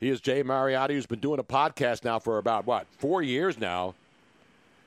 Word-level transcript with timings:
He 0.00 0.08
is 0.08 0.20
Jay 0.22 0.42
Mariotti, 0.42 0.92
who's 0.92 1.04
been 1.04 1.20
doing 1.20 1.38
a 1.40 1.44
podcast 1.44 2.04
now 2.04 2.18
for 2.18 2.38
about, 2.38 2.66
what, 2.66 2.86
four 2.98 3.20
years 3.22 3.58
now, 3.60 3.94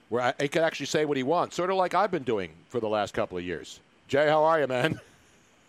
where 0.10 0.24
I, 0.24 0.34
he 0.42 0.48
can 0.48 0.64
actually 0.64 0.88
say 0.88 1.06
what 1.06 1.18
he 1.18 1.24
wants, 1.24 1.56
sort 1.56 1.70
of 1.70 1.76
like 1.78 1.94
I've 1.94 2.10
been 2.10 2.24
doing 2.24 2.50
for 2.68 2.80
the 2.80 2.90
last 2.90 3.14
couple 3.14 3.38
of 3.38 3.44
years. 3.44 3.80
Jay, 4.08 4.28
how 4.28 4.44
are 4.44 4.60
you, 4.60 4.66
man? 4.66 5.00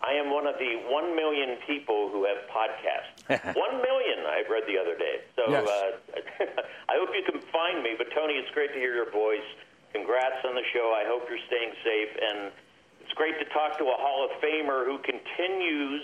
I 0.01 0.13
am 0.13 0.31
one 0.33 0.47
of 0.47 0.55
the 0.57 0.81
one 0.89 1.15
million 1.15 1.57
people 1.67 2.09
who 2.11 2.25
have 2.25 2.37
podcasts. 2.49 3.55
one 3.55 3.77
million, 3.81 4.25
I 4.25 4.41
read 4.49 4.63
the 4.67 4.77
other 4.81 4.97
day. 4.97 5.21
So 5.35 5.43
Yes. 5.49 5.67
uh, 5.69 6.21
I 6.89 6.97
hope 6.97 7.09
you 7.13 7.23
can 7.31 7.39
find 7.51 7.83
me. 7.83 7.93
But 7.97 8.07
Tony, 8.15 8.33
it's 8.33 8.49
great 8.51 8.73
to 8.73 8.79
hear 8.79 8.95
your 8.95 9.11
voice. 9.11 9.45
Congrats 9.93 10.43
on 10.43 10.55
the 10.55 10.65
show. 10.73 10.93
I 10.97 11.05
hope 11.07 11.29
you're 11.29 11.39
staying 11.47 11.71
safe, 11.83 12.09
and 12.21 12.51
it's 13.01 13.13
great 13.13 13.37
to 13.39 13.45
talk 13.53 13.77
to 13.77 13.85
a 13.85 13.95
Hall 13.97 14.25
of 14.25 14.41
Famer 14.41 14.85
who 14.85 14.97
continues 15.05 16.01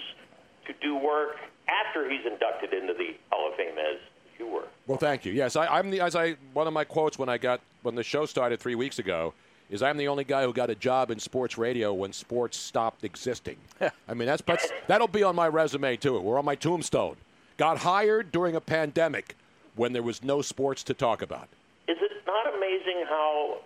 to 0.68 0.74
do 0.82 0.96
work 0.96 1.38
after 1.68 2.10
he's 2.10 2.26
inducted 2.26 2.74
into 2.74 2.94
the 2.94 3.16
Hall 3.32 3.50
of 3.50 3.56
Fame, 3.56 3.78
as 3.78 4.00
you 4.40 4.48
were. 4.48 4.66
Well, 4.88 4.98
thank 4.98 5.26
you. 5.26 5.32
Yes, 5.32 5.56
I, 5.56 5.68
I'm 5.68 5.90
the 5.90 6.02
as 6.02 6.16
I 6.16 6.36
one 6.54 6.68
of 6.68 6.74
my 6.74 6.84
quotes 6.84 7.18
when 7.18 7.30
I 7.30 7.38
got 7.38 7.62
when 7.84 7.96
the 7.96 8.04
show 8.04 8.26
started 8.26 8.60
three 8.60 8.76
weeks 8.76 9.00
ago 9.00 9.34
is 9.70 9.82
I'm 9.82 9.98
the 9.98 10.10
only 10.10 10.26
guy 10.26 10.44
who 10.44 10.52
got 10.52 10.70
a 10.70 10.76
job 10.76 11.12
in 11.12 11.20
sports 11.20 11.58
radio 11.58 11.94
when 11.94 12.12
sports 12.12 12.58
stopped 12.58 13.04
existing. 13.06 13.58
I 13.80 14.14
mean 14.14 14.28
that's, 14.28 14.42
that's 14.46 14.68
that'll 14.88 15.08
be 15.08 15.24
on 15.24 15.36
my 15.36 15.48
resume 15.48 15.96
too. 15.96 16.20
We're 16.20 16.38
on 16.38 16.46
my 16.46 16.56
tombstone. 16.56 17.16
Got 17.58 17.78
hired 17.80 18.32
during 18.32 18.56
a 18.56 18.62
pandemic 18.62 19.36
when 19.76 19.94
there 19.94 20.04
was 20.04 20.24
no 20.24 20.42
sports 20.42 20.84
to 20.84 20.94
talk 20.94 21.22
about. 21.22 21.48
Is 21.88 21.98
it 22.02 22.12
not 22.28 22.54
amazing 22.54 23.06
how 23.08 23.60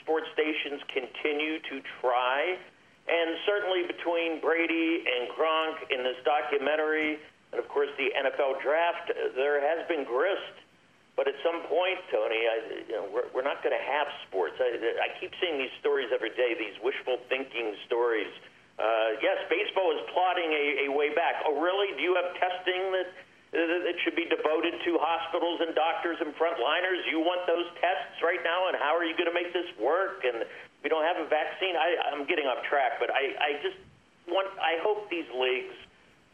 sports 0.00 0.26
stations 0.34 0.82
continue 0.92 1.58
to 1.60 1.80
try? 2.00 2.58
And 3.08 3.36
certainly 3.46 3.86
between 3.86 4.40
Brady 4.40 5.04
and 5.06 5.30
Gronk 5.30 5.76
in 5.90 6.02
this 6.02 6.16
documentary, 6.24 7.18
and 7.56 7.58
of 7.58 7.66
course 7.72 7.88
the 7.96 8.12
NFL 8.12 8.60
draft, 8.60 9.08
uh, 9.08 9.32
there 9.32 9.56
has 9.64 9.88
been 9.88 10.04
grist. 10.04 10.60
But 11.16 11.24
at 11.24 11.36
some 11.40 11.64
point, 11.64 11.96
Tony, 12.12 12.44
I, 12.44 12.56
you 12.84 12.92
know, 12.92 13.08
we're, 13.08 13.24
we're 13.32 13.48
not 13.48 13.64
going 13.64 13.72
to 13.72 13.80
have 13.80 14.04
sports. 14.28 14.60
I, 14.60 14.76
I 15.00 15.08
keep 15.16 15.32
seeing 15.40 15.56
these 15.56 15.72
stories 15.80 16.12
every 16.12 16.36
day, 16.36 16.52
these 16.52 16.76
wishful 16.84 17.16
thinking 17.32 17.72
stories. 17.88 18.28
Uh, 18.76 19.16
yes, 19.24 19.40
baseball 19.48 19.96
is 19.96 20.04
plotting 20.12 20.52
a, 20.52 20.64
a 20.84 20.88
way 20.92 21.16
back. 21.16 21.40
Oh, 21.48 21.56
really? 21.56 21.96
Do 21.96 22.04
you 22.04 22.20
have 22.20 22.36
testing 22.36 22.92
that 22.92 23.08
that 23.56 23.96
should 24.04 24.18
be 24.18 24.26
devoted 24.26 24.76
to 24.84 24.98
hospitals 25.00 25.62
and 25.64 25.72
doctors 25.72 26.18
and 26.20 26.34
frontliners. 26.36 27.06
You 27.08 27.22
want 27.22 27.46
those 27.46 27.64
tests 27.80 28.20
right 28.20 28.42
now, 28.42 28.68
and 28.68 28.76
how 28.76 28.92
are 28.92 29.06
you 29.06 29.16
going 29.16 29.30
to 29.30 29.36
make 29.36 29.54
this 29.56 29.70
work? 29.78 30.26
And 30.26 30.44
we 30.82 30.90
don't 30.90 31.06
have 31.06 31.16
a 31.16 31.28
vaccine. 31.30 31.72
I, 31.72 32.12
I'm 32.12 32.26
getting 32.26 32.44
off 32.44 32.60
track, 32.68 32.98
but 32.98 33.08
I, 33.08 33.32
I 33.38 33.50
just 33.62 33.78
want. 34.28 34.50
I 34.58 34.82
hope 34.82 35.08
these 35.08 35.28
leagues, 35.32 35.72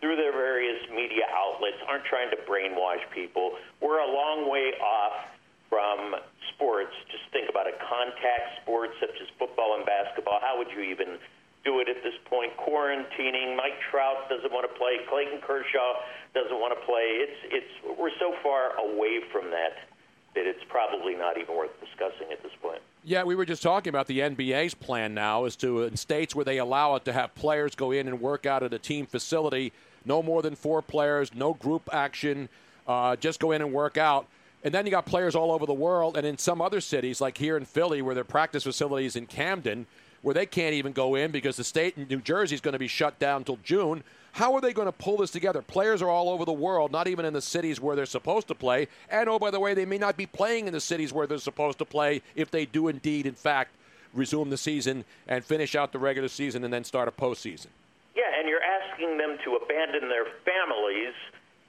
through 0.03 0.19
their 0.19 0.35
various 0.35 0.83
media 0.91 1.31
outlets, 1.31 1.79
aren't 1.87 2.05
trying 2.05 2.29
to 2.35 2.39
brainwash 2.43 3.01
people. 3.15 3.55
We're 3.81 4.03
a 4.03 4.11
long 4.11 4.51
way 4.51 4.75
off 4.83 5.31
from 5.71 6.19
sports. 6.53 6.93
Just 7.07 7.25
think 7.31 7.49
about 7.49 7.71
a 7.71 7.79
contact 7.79 8.61
sport 8.61 8.91
such 8.99 9.15
as 9.23 9.31
football 9.39 9.79
and 9.79 9.87
basketball. 9.87 10.43
How 10.43 10.59
would 10.59 10.69
you 10.75 10.83
even 10.83 11.23
do 11.65 11.81
it 11.81 11.89
at 11.89 12.03
this 12.03 12.15
point. 12.27 12.53
Quarantining. 12.57 13.57
Mike 13.57 13.79
Trout 13.91 14.29
doesn't 14.29 14.53
want 14.53 14.71
to 14.71 14.79
play. 14.79 14.99
Clayton 15.09 15.41
Kershaw 15.41 16.03
doesn't 16.35 16.59
want 16.59 16.79
to 16.79 16.85
play. 16.85 17.23
It's 17.23 17.39
it's 17.51 17.99
we're 17.99 18.11
so 18.19 18.35
far 18.43 18.77
away 18.79 19.21
from 19.31 19.51
that 19.51 19.89
that 20.35 20.47
it's 20.47 20.65
probably 20.69 21.15
not 21.15 21.39
even 21.39 21.55
worth 21.55 21.79
discussing 21.79 22.33
at 22.33 22.43
this 22.43 22.53
point. 22.63 22.81
Yeah, 23.05 23.25
we 23.25 23.35
were 23.35 23.45
just 23.45 23.63
talking 23.63 23.91
about 23.91 24.07
the 24.07 24.21
NBA's 24.21 24.75
plan 24.75 25.13
now 25.13 25.45
is 25.45 25.57
to 25.57 25.83
in 25.83 25.97
states 25.97 26.35
where 26.35 26.45
they 26.45 26.59
allow 26.59 26.95
it 26.97 27.05
to 27.05 27.13
have 27.13 27.35
players 27.35 27.75
go 27.75 27.91
in 27.91 28.09
and 28.09 28.21
work 28.21 28.47
out 28.47 28.63
at 28.63 28.73
a 28.73 28.79
team 28.79 29.07
facility, 29.07 29.73
no 30.05 30.23
more 30.23 30.43
than 30.43 30.55
four 30.55 30.83
players, 30.83 31.35
no 31.35 31.55
group 31.55 31.89
action, 31.93 32.49
uh, 32.87 33.17
just 33.17 33.41
go 33.41 33.53
in 33.53 33.63
and 33.63 33.73
work 33.73 33.97
out. 33.97 34.27
And 34.65 34.73
then 34.73 34.87
you 34.87 34.91
got 34.93 35.07
players 35.07 35.35
all 35.35 35.51
over 35.51 35.67
the 35.67 35.73
world, 35.73 36.17
and 36.17 36.25
in 36.27 36.39
some 36.39 36.61
other 36.61 36.81
cities, 36.81 37.21
like 37.21 37.37
here 37.37 37.57
in 37.57 37.65
Philly, 37.65 38.01
where 38.01 38.15
their 38.15 38.25
practice 38.25 38.63
facilities 38.63 39.17
in 39.17 39.27
Camden, 39.27 39.87
where 40.23 40.35
they 40.35 40.47
can't 40.47 40.75
even 40.75 40.93
go 40.93 41.17
in 41.17 41.33
because 41.33 41.57
the 41.57 41.65
state 41.65 41.97
in 41.97 42.07
New 42.09 42.21
Jersey 42.21 42.55
is 42.55 42.61
going 42.61 42.73
to 42.73 42.79
be 42.79 42.87
shut 42.87 43.19
down 43.19 43.39
until 43.39 43.59
June. 43.65 44.05
How 44.31 44.55
are 44.55 44.61
they 44.61 44.73
going 44.73 44.87
to 44.87 44.93
pull 44.93 45.19
this 45.19 45.31
together? 45.31 45.61
Players 45.63 46.01
are 46.01 46.09
all 46.09 46.29
over 46.29 46.45
the 46.45 46.53
world, 46.53 46.93
not 46.93 47.09
even 47.09 47.25
in 47.25 47.35
the 47.35 47.43
cities 47.43 47.81
where 47.81 47.97
they're 47.97 48.07
supposed 48.07 48.49
to 48.49 48.55
play. 48.55 48.87
And 49.11 49.29
oh, 49.29 49.39
by 49.39 49.51
the 49.51 49.61
way, 49.61 49.75
they 49.75 49.85
may 49.85 49.99
not 49.99 50.17
be 50.17 50.27
playing 50.27 50.69
in 50.69 50.73
the 50.73 50.81
cities 50.81 51.13
where 51.13 51.27
they're 51.27 51.39
supposed 51.39 51.79
to 51.79 51.85
play 51.85 52.23
if 52.37 52.51
they 52.51 52.65
do 52.65 52.89
indeed, 52.89 53.27
in 53.27 53.35
fact, 53.35 53.73
resume 54.15 54.49
the 54.49 54.57
season 54.57 55.05
and 55.27 55.45
finish 55.45 55.75
out 55.75 55.93
the 55.93 55.99
regular 55.99 56.29
season 56.29 56.65
and 56.65 56.73
then 56.73 56.85
start 56.85 57.09
a 57.09 57.11
postseason. 57.11 57.67
Yeah, 58.15 58.25
and 58.39 58.49
you're 58.49 58.63
asking 59.03 59.19
them 59.19 59.39
to 59.45 59.57
abandon 59.57 60.09
their 60.09 60.27
families. 60.47 61.15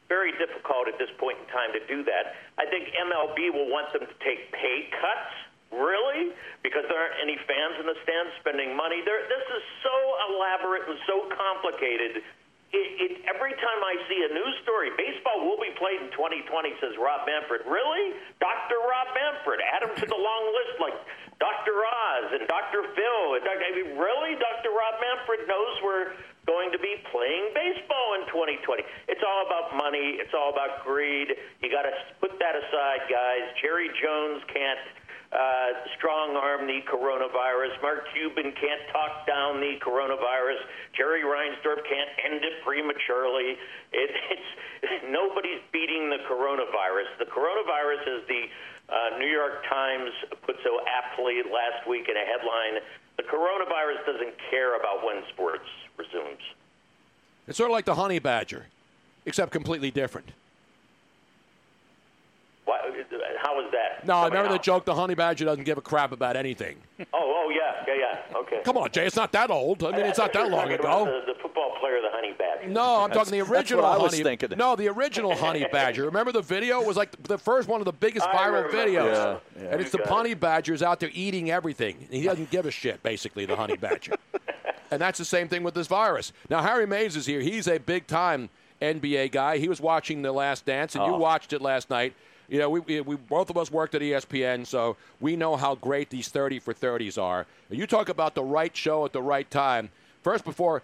Very 0.09 0.31
difficult 0.37 0.87
at 0.87 0.99
this 0.99 1.09
point 1.17 1.37
in 1.41 1.47
time 1.49 1.73
to 1.73 1.81
do 1.89 2.03
that. 2.05 2.37
I 2.59 2.69
think 2.69 2.93
MLB 2.93 3.49
will 3.49 3.69
want 3.69 3.89
them 3.93 4.05
to 4.05 4.17
take 4.21 4.51
pay 4.51 4.89
cuts. 4.93 5.33
Really? 5.73 6.29
Because 6.61 6.85
there 6.85 7.01
aren't 7.01 7.17
any 7.17 7.33
fans 7.49 7.81
in 7.81 7.89
the 7.89 7.97
stands 8.05 8.29
spending 8.45 8.77
money. 8.77 9.01
There, 9.01 9.25
this 9.25 9.47
is 9.57 9.63
so 9.81 9.95
elaborate 10.29 10.85
and 10.85 10.99
so 11.09 11.25
complicated. 11.33 12.21
It, 12.73 12.87
it, 13.01 13.11
every 13.25 13.57
time 13.57 13.81
I 13.81 13.97
see 14.05 14.19
a 14.21 14.31
news 14.33 14.55
story, 14.61 14.93
baseball 14.93 15.41
will 15.41 15.57
be 15.57 15.73
played 15.81 15.97
in 15.97 16.13
2020, 16.13 16.77
says 16.77 16.93
Rob 17.01 17.25
Manfred. 17.25 17.65
Really? 17.65 18.13
Dr. 18.37 18.77
Rob 18.85 19.17
Manfred. 19.17 19.65
Add 19.65 19.81
him 19.89 19.93
to 19.97 20.05
the 20.05 20.19
long 20.19 20.43
list 20.53 20.73
like 20.77 20.97
Dr. 21.41 21.73
Oz 21.73 22.37
and 22.37 22.45
Dr. 22.45 22.85
Phil. 22.93 23.25
And 23.37 23.41
Dr. 23.41 23.65
I 23.65 23.71
mean, 23.73 23.97
really? 23.97 24.37
Dr. 24.37 24.69
Rob 24.77 25.01
Manfred 25.01 25.49
knows 25.49 25.73
we're 25.81 26.13
going 26.45 26.71
to 26.71 26.79
be 26.79 26.99
playing 27.11 27.55
baseball 27.55 28.19
in 28.19 28.27
2020. 28.27 28.83
It's 29.07 29.23
all 29.23 29.47
about 29.47 29.75
money. 29.79 30.19
It's 30.19 30.33
all 30.35 30.51
about 30.51 30.83
greed. 30.83 31.31
You 31.63 31.71
got 31.71 31.87
to 31.87 31.93
put 32.19 32.35
that 32.39 32.55
aside, 32.55 33.07
guys. 33.07 33.47
Jerry 33.63 33.87
Jones 33.95 34.43
can't 34.51 34.83
uh, 35.33 35.89
strong 35.97 36.37
arm 36.37 36.69
the 36.69 36.85
coronavirus. 36.85 37.73
Mark 37.81 38.05
Cuban 38.13 38.53
can't 38.53 38.83
talk 38.93 39.25
down 39.25 39.57
the 39.57 39.81
coronavirus. 39.81 40.61
Jerry 40.93 41.25
Reinsdorf 41.25 41.81
can't 41.89 42.11
end 42.21 42.45
it 42.45 42.61
prematurely. 42.61 43.57
It, 43.91 44.09
it's 44.29 44.49
nobody's 45.09 45.63
beating 45.73 46.13
the 46.13 46.21
coronavirus. 46.29 47.17
The 47.17 47.29
coronavirus, 47.33 48.21
as 48.21 48.21
the 48.29 48.43
uh, 48.93 49.17
New 49.17 49.31
York 49.31 49.65
Times 49.65 50.11
put 50.45 50.55
so 50.61 50.77
aptly 50.85 51.41
last 51.49 51.87
week 51.89 52.05
in 52.05 52.15
a 52.15 52.25
headline, 52.29 52.83
the 53.17 53.23
coronavirus 53.23 54.05
doesn't 54.05 54.33
care 54.49 54.75
about 54.77 55.03
when 55.05 55.23
sports 55.33 55.65
resumes. 55.97 56.39
It's 57.47 57.57
sort 57.57 57.69
of 57.69 57.73
like 57.73 57.85
the 57.85 57.95
honey 57.95 58.19
badger, 58.19 58.67
except 59.25 59.51
completely 59.51 59.91
different. 59.91 60.29
What, 62.65 62.81
how 63.41 63.59
is 63.59 63.71
that? 63.71 64.07
No, 64.07 64.15
I 64.15 64.27
remember 64.27 64.47
how. 64.47 64.53
the 64.53 64.59
joke 64.63 64.85
the 64.85 64.95
honey 64.95 65.15
badger 65.15 65.45
doesn't 65.45 65.65
give 65.65 65.77
a 65.77 65.81
crap 65.81 66.11
about 66.11 66.35
anything. 66.35 66.77
Oh, 67.13 67.45
oh, 67.45 67.49
yeah, 67.49 67.83
yeah, 67.85 67.93
yeah. 68.31 68.37
Okay. 68.37 68.61
Come 68.63 68.77
on, 68.77 68.89
Jay, 68.91 69.05
it's 69.05 69.15
not 69.17 69.31
that 69.33 69.51
old. 69.51 69.83
I 69.83 69.91
mean, 69.91 70.05
it's 70.05 70.17
not 70.17 70.31
that 70.33 70.49
long 70.51 70.71
ago. 70.71 71.05
The, 71.05 71.33
the 71.33 71.39
football 71.41 71.72
player, 71.83 71.99
the 72.01 72.09
honey 72.11 72.33
badger. 72.37 72.69
No, 72.69 73.03
I'm 73.03 73.11
talking 73.11 73.31
the 73.31 73.37
That's- 73.39 73.49
that's 73.49 73.51
original 73.51 73.83
what 73.83 73.99
I 73.99 74.01
was 74.01 74.11
honey. 74.13 74.23
thinking. 74.23 74.57
No, 74.57 74.75
the 74.75 74.87
original 74.87 75.35
honey 75.35 75.65
badger. 75.71 76.05
Remember 76.05 76.31
the 76.31 76.41
video? 76.41 76.79
It 76.81 76.87
was 76.87 76.95
like 76.97 77.21
the 77.23 77.37
first 77.37 77.67
one 77.67 77.81
of 77.81 77.85
the 77.85 77.91
biggest 77.91 78.25
I 78.27 78.33
viral 78.33 78.65
remember. 78.65 78.77
videos. 78.77 79.13
Yeah, 79.13 79.61
yeah. 79.63 79.69
And 79.71 79.81
it's 79.81 79.91
the 79.91 79.97
You 79.97 80.05
got 80.05 80.13
honey 80.13 80.33
badgers 80.33 80.81
out 80.81 80.99
there 81.01 81.09
eating 81.13 81.51
everything. 81.51 82.07
He 82.09 82.23
doesn't 82.23 82.49
give 82.51 82.65
a 82.65 82.71
shit, 82.71 83.03
basically, 83.03 83.45
the 83.45 83.55
honey 83.57 83.75
badger. 83.75 84.13
and 84.91 85.01
that's 85.01 85.17
the 85.19 85.25
same 85.25 85.47
thing 85.49 85.63
with 85.63 85.73
this 85.73 85.87
virus. 85.87 86.31
Now, 86.49 86.61
Harry 86.61 86.87
Mays 86.87 87.15
is 87.15 87.25
here. 87.25 87.41
He's 87.41 87.67
a 87.67 87.79
big 87.79 88.07
time 88.07 88.49
NBA 88.81 89.31
guy. 89.31 89.57
He 89.57 89.67
was 89.67 89.81
watching 89.81 90.21
The 90.21 90.31
Last 90.31 90.65
Dance, 90.65 90.95
and 90.95 91.05
you 91.05 91.13
Oh. 91.13 91.17
watched 91.17 91.51
it 91.53 91.61
last 91.61 91.89
night. 91.89 92.13
You 92.49 92.59
know, 92.59 92.69
we, 92.69 92.79
we, 92.81 93.01
we 93.01 93.15
both 93.15 93.49
of 93.49 93.57
us 93.57 93.71
worked 93.71 93.95
at 93.95 94.01
ESPN, 94.01 94.65
so 94.67 94.95
we 95.19 95.35
know 95.35 95.55
how 95.55 95.75
great 95.75 96.09
these 96.09 96.27
30 96.29 96.59
for 96.59 96.73
30s 96.73 97.21
are. 97.21 97.45
You 97.69 97.87
talk 97.87 98.09
about 98.09 98.35
the 98.35 98.43
right 98.43 98.75
show 98.75 99.05
at 99.05 99.13
the 99.13 99.21
right 99.21 99.49
time. 99.49 99.89
First, 100.21 100.45
before, 100.45 100.83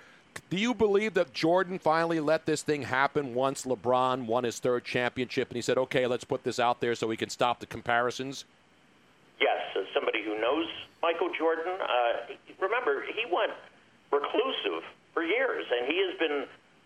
do 0.49 0.57
you 0.57 0.73
believe 0.73 1.13
that 1.13 1.33
Jordan 1.33 1.77
finally 1.77 2.19
let 2.19 2.45
this 2.45 2.61
thing 2.61 2.83
happen 2.83 3.33
once 3.33 3.65
LeBron 3.65 4.25
won 4.25 4.43
his 4.43 4.59
third 4.59 4.83
championship 4.83 5.49
and 5.49 5.55
he 5.55 5.61
said, 5.61 5.77
okay, 5.77 6.07
let's 6.07 6.23
put 6.23 6.43
this 6.43 6.59
out 6.59 6.81
there 6.81 6.95
so 6.95 7.07
we 7.07 7.17
can 7.17 7.29
stop 7.29 7.59
the 7.59 7.65
comparisons? 7.65 8.45
Yes, 9.39 9.61
as 9.77 9.85
somebody 9.93 10.23
who 10.23 10.39
knows 10.41 10.65
Michael 11.01 11.29
Jordan, 11.37 11.77
uh, 11.81 12.33
remember 12.59 13.03
he 13.13 13.25
went 13.31 13.53
reclusive 14.11 14.83
for 15.13 15.23
years, 15.23 15.65
and 15.69 15.87
he 15.87 15.97
has 16.05 16.17
been 16.17 16.45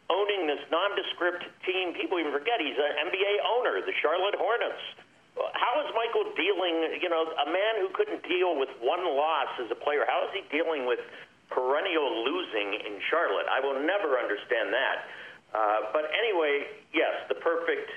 owning 0.10 0.48
this 0.48 0.60
nondescript 0.68 1.48
team. 1.66 1.94
People 1.96 2.20
even 2.20 2.32
forget 2.32 2.60
he's 2.60 2.78
an 2.78 3.10
NBA 3.10 3.34
owner, 3.58 3.80
the 3.80 3.96
Charlotte 4.02 4.36
Hornets. 4.36 4.84
How 5.56 5.82
is 5.82 5.90
Michael 5.98 6.30
dealing? 6.38 7.00
You 7.02 7.10
know, 7.10 7.26
a 7.26 7.50
man 7.50 7.82
who 7.82 7.90
couldn't 7.96 8.22
deal 8.28 8.60
with 8.60 8.70
one 8.82 9.02
loss 9.02 9.50
as 9.58 9.72
a 9.72 9.80
player. 9.80 10.06
How 10.06 10.30
is 10.30 10.32
he 10.36 10.46
dealing 10.54 10.86
with 10.86 11.00
perennial 11.54 12.26
losing 12.26 12.82
in 12.84 13.00
Charlotte? 13.10 13.46
I 13.48 13.62
will 13.62 13.80
never 13.80 14.18
understand 14.18 14.74
that. 14.74 14.98
Uh, 15.54 15.94
but 15.94 16.10
anyway, 16.18 16.66
yes, 16.94 17.14
the 17.30 17.36
perfect 17.36 17.90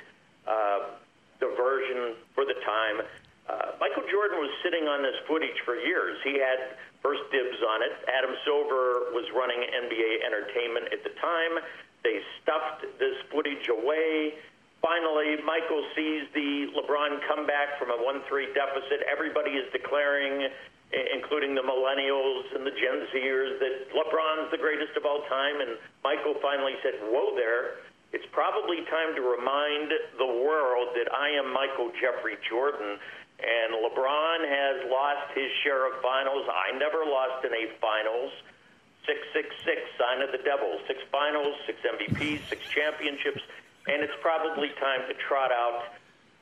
uh, 0.46 0.92
diversion 1.40 2.14
for 2.34 2.44
the 2.44 2.54
time. 2.64 3.00
Uh, 3.48 3.78
Michael 3.80 4.02
Jordan 4.10 4.38
was 4.38 4.50
sitting 4.62 4.88
on 4.88 5.02
this 5.02 5.14
footage 5.26 5.56
for 5.64 5.76
years. 5.76 6.18
He 6.24 6.36
had 6.38 6.76
first 7.00 7.22
dibs 7.30 7.62
on 7.62 7.82
it. 7.82 7.94
Adam 8.10 8.34
Silver 8.44 9.14
was 9.14 9.24
running 9.30 9.62
NBA 9.62 10.26
Entertainment 10.26 10.92
at 10.92 11.04
the 11.04 11.14
time. 11.22 11.62
They 12.02 12.20
stuffed 12.42 12.86
this 12.98 13.16
footage 13.30 13.68
away. 13.68 14.34
finally, 14.82 15.42
Michael 15.42 15.82
sees 15.96 16.26
the 16.34 16.70
LeBron 16.74 17.18
comeback 17.26 17.78
from 17.78 17.90
a 17.90 17.98
1 17.98 18.22
3 18.28 18.54
deficit. 18.54 19.02
Everybody 19.10 19.52
is 19.52 19.66
declaring, 19.72 20.50
including 20.92 21.54
the 21.54 21.66
millennials 21.66 22.46
and 22.54 22.66
the 22.66 22.70
Gen 22.70 23.06
Zers, 23.10 23.58
that 23.58 23.90
LeBron's 23.90 24.50
the 24.50 24.58
greatest 24.58 24.96
of 24.96 25.04
all 25.04 25.22
time. 25.28 25.60
And 25.60 25.78
Michael 26.04 26.34
finally 26.42 26.74
said, 26.82 26.94
Whoa 27.10 27.34
there. 27.36 27.82
It's 28.12 28.26
probably 28.32 28.86
time 28.86 29.14
to 29.18 29.20
remind 29.20 29.90
the 30.16 30.30
world 30.46 30.94
that 30.94 31.10
I 31.12 31.30
am 31.36 31.52
Michael 31.52 31.90
Jeffrey 32.00 32.38
Jordan. 32.48 32.98
And 33.36 33.76
LeBron 33.84 34.40
has 34.46 34.88
lost 34.88 35.34
his 35.34 35.50
share 35.62 35.90
of 35.90 36.00
finals. 36.00 36.48
I 36.48 36.72
never 36.78 37.04
lost 37.04 37.44
in 37.44 37.52
a 37.52 37.74
finals. 37.82 38.32
666, 39.04 39.62
sign 39.98 40.22
of 40.22 40.32
the 40.32 40.42
devil. 40.42 40.78
Six 40.86 41.02
finals, 41.12 41.54
six 41.66 41.78
MVPs, 41.82 42.48
six 42.48 42.62
championships 42.70 43.42
and 43.88 44.02
it's 44.02 44.14
probably 44.20 44.68
time 44.80 45.06
to 45.08 45.14
trot 45.14 45.52
out 45.52 45.94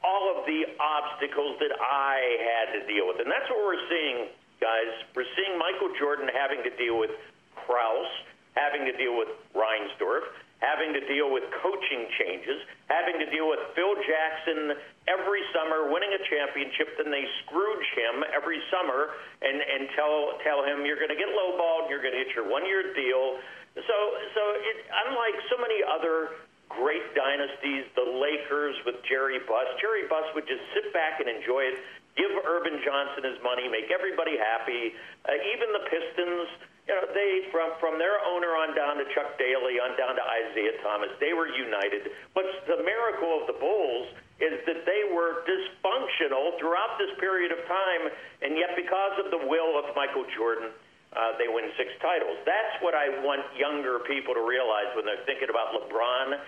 all 0.04 0.36
of 0.36 0.44
the 0.44 0.68
obstacles 0.76 1.56
that 1.64 1.72
I 1.80 2.36
had 2.44 2.66
to 2.76 2.80
deal 2.84 3.08
with. 3.08 3.24
And 3.24 3.32
that's 3.32 3.48
what 3.48 3.64
we're 3.64 3.84
seeing, 3.88 4.28
guys. 4.60 4.92
We're 5.16 5.28
seeing 5.32 5.56
Michael 5.56 5.96
Jordan 5.96 6.28
having 6.28 6.60
to 6.62 6.72
deal 6.76 7.00
with 7.00 7.10
Krause, 7.56 8.12
having 8.52 8.84
to 8.84 8.92
deal 9.00 9.16
with 9.16 9.32
Reinsdorf, 9.56 10.28
having 10.60 10.92
to 10.92 11.02
deal 11.08 11.28
with 11.32 11.44
coaching 11.60 12.08
changes, 12.20 12.60
having 12.88 13.20
to 13.20 13.28
deal 13.28 13.48
with 13.48 13.60
Phil 13.76 13.96
Jackson 14.04 14.76
every 15.08 15.44
summer 15.52 15.92
winning 15.92 16.12
a 16.16 16.22
championship, 16.24 16.96
then 16.96 17.12
they 17.12 17.24
scrooge 17.44 17.88
him 17.92 18.24
every 18.32 18.60
summer 18.72 19.12
and, 19.44 19.60
and 19.60 19.92
tell 19.92 20.40
tell 20.40 20.64
him 20.64 20.88
you're 20.88 21.00
to 21.00 21.16
get 21.18 21.28
lowballed, 21.32 21.92
you're 21.92 22.00
to 22.00 22.12
get 22.12 22.32
your 22.32 22.48
one 22.48 22.64
year 22.64 22.92
deal. 22.96 23.40
So 23.76 23.96
so 24.32 24.42
it, 24.56 24.88
unlike 25.08 25.36
so 25.52 25.60
many 25.60 25.84
other 25.84 26.40
great 26.78 27.06
dynasties, 27.14 27.86
the 27.94 28.06
Lakers 28.06 28.76
with 28.86 28.98
Jerry 29.06 29.38
Buss. 29.46 29.68
Jerry 29.80 30.06
Buss 30.06 30.26
would 30.34 30.46
just 30.46 30.62
sit 30.74 30.92
back 30.92 31.20
and 31.20 31.28
enjoy 31.28 31.74
it, 31.74 31.76
give 32.14 32.30
Earvin 32.30 32.82
Johnson 32.82 33.26
his 33.26 33.38
money, 33.42 33.66
make 33.66 33.90
everybody 33.90 34.38
happy. 34.38 34.94
Uh, 35.26 35.52
even 35.54 35.70
the 35.74 35.84
Pistons, 35.90 36.48
you 36.86 36.94
know, 36.94 37.06
they 37.14 37.48
from 37.50 37.74
from 37.80 37.98
their 37.98 38.20
owner 38.22 38.54
on 38.58 38.76
down 38.76 39.00
to 39.00 39.06
Chuck 39.16 39.38
Daly, 39.40 39.80
on 39.80 39.96
down 39.96 40.14
to 40.14 40.24
Isiah 40.24 40.78
Thomas, 40.84 41.10
they 41.18 41.32
were 41.32 41.48
united. 41.48 42.12
But 42.36 42.46
the 42.68 42.82
miracle 42.82 43.40
of 43.40 43.48
the 43.48 43.56
Bulls 43.56 44.12
is 44.42 44.58
that 44.66 44.82
they 44.84 45.02
were 45.14 45.46
dysfunctional 45.46 46.58
throughout 46.58 46.98
this 46.98 47.14
period 47.22 47.54
of 47.54 47.62
time, 47.70 48.10
and 48.42 48.58
yet 48.58 48.74
because 48.74 49.14
of 49.22 49.30
the 49.30 49.42
will 49.46 49.78
of 49.78 49.94
Michael 49.94 50.26
Jordan 50.34 50.74
uh, 51.14 51.38
they 51.38 51.46
win 51.46 51.70
six 51.78 51.94
titles. 52.02 52.42
That's 52.42 52.74
what 52.82 52.94
I 52.94 53.22
want 53.22 53.46
younger 53.54 54.02
people 54.02 54.34
to 54.34 54.42
realize 54.42 54.90
when 54.98 55.06
they're 55.06 55.22
thinking 55.26 55.46
about 55.46 55.70
LeBron 55.70 56.42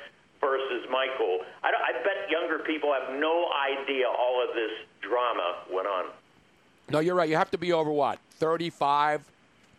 versus 0.47 0.89
Michael. 0.91 1.41
I, 1.65 1.69
I 1.69 1.93
bet 2.05 2.31
younger 2.31 2.61
people 2.61 2.93
have 2.93 3.19
no 3.19 3.49
idea 3.51 4.07
all 4.07 4.43
of 4.47 4.55
this 4.55 4.71
drama 5.01 5.57
went 5.73 5.89
on. 5.89 6.07
No, 6.89 7.01
you're 7.01 7.17
right. 7.17 7.29
You 7.29 7.37
have 7.37 7.51
to 7.51 7.59
be 7.59 7.73
over 7.73 7.91
what 7.91 8.19
35 8.39 9.23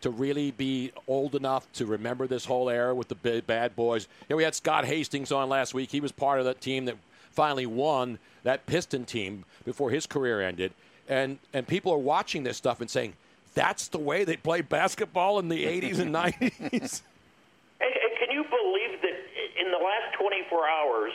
to 0.02 0.10
really 0.10 0.50
be 0.50 0.92
old 1.08 1.34
enough 1.34 1.70
to 1.72 1.86
remember 1.86 2.26
this 2.26 2.44
whole 2.44 2.68
era 2.68 2.94
with 2.94 3.08
the 3.08 3.42
bad 3.46 3.74
boys. 3.74 4.06
You 4.28 4.34
know, 4.34 4.36
we 4.36 4.44
had 4.44 4.54
Scott 4.54 4.84
Hastings 4.84 5.32
on 5.32 5.48
last 5.48 5.74
week. 5.74 5.90
He 5.90 6.00
was 6.00 6.12
part 6.12 6.38
of 6.38 6.44
that 6.44 6.60
team 6.60 6.84
that 6.84 6.96
finally 7.32 7.66
won 7.66 8.18
that 8.42 8.66
Piston 8.66 9.04
team 9.04 9.44
before 9.64 9.90
his 9.90 10.06
career 10.06 10.40
ended. 10.40 10.72
And 11.08 11.38
and 11.54 11.66
people 11.66 11.92
are 11.92 11.98
watching 11.98 12.42
this 12.42 12.58
stuff 12.58 12.80
and 12.80 12.90
saying, 12.90 13.14
that's 13.54 13.88
the 13.88 13.98
way 13.98 14.24
they 14.24 14.36
played 14.36 14.68
basketball 14.68 15.38
in 15.38 15.48
the 15.48 15.64
80s 15.64 15.98
and 15.98 16.14
90s. 16.14 17.02
And, 17.80 17.94
and 17.94 18.12
can 18.18 18.30
you 18.30 18.44
believe 18.44 19.00
that 19.02 19.07
in 19.68 19.76
the 19.76 19.84
last 19.84 20.16
24 20.16 20.48
hours, 20.64 21.12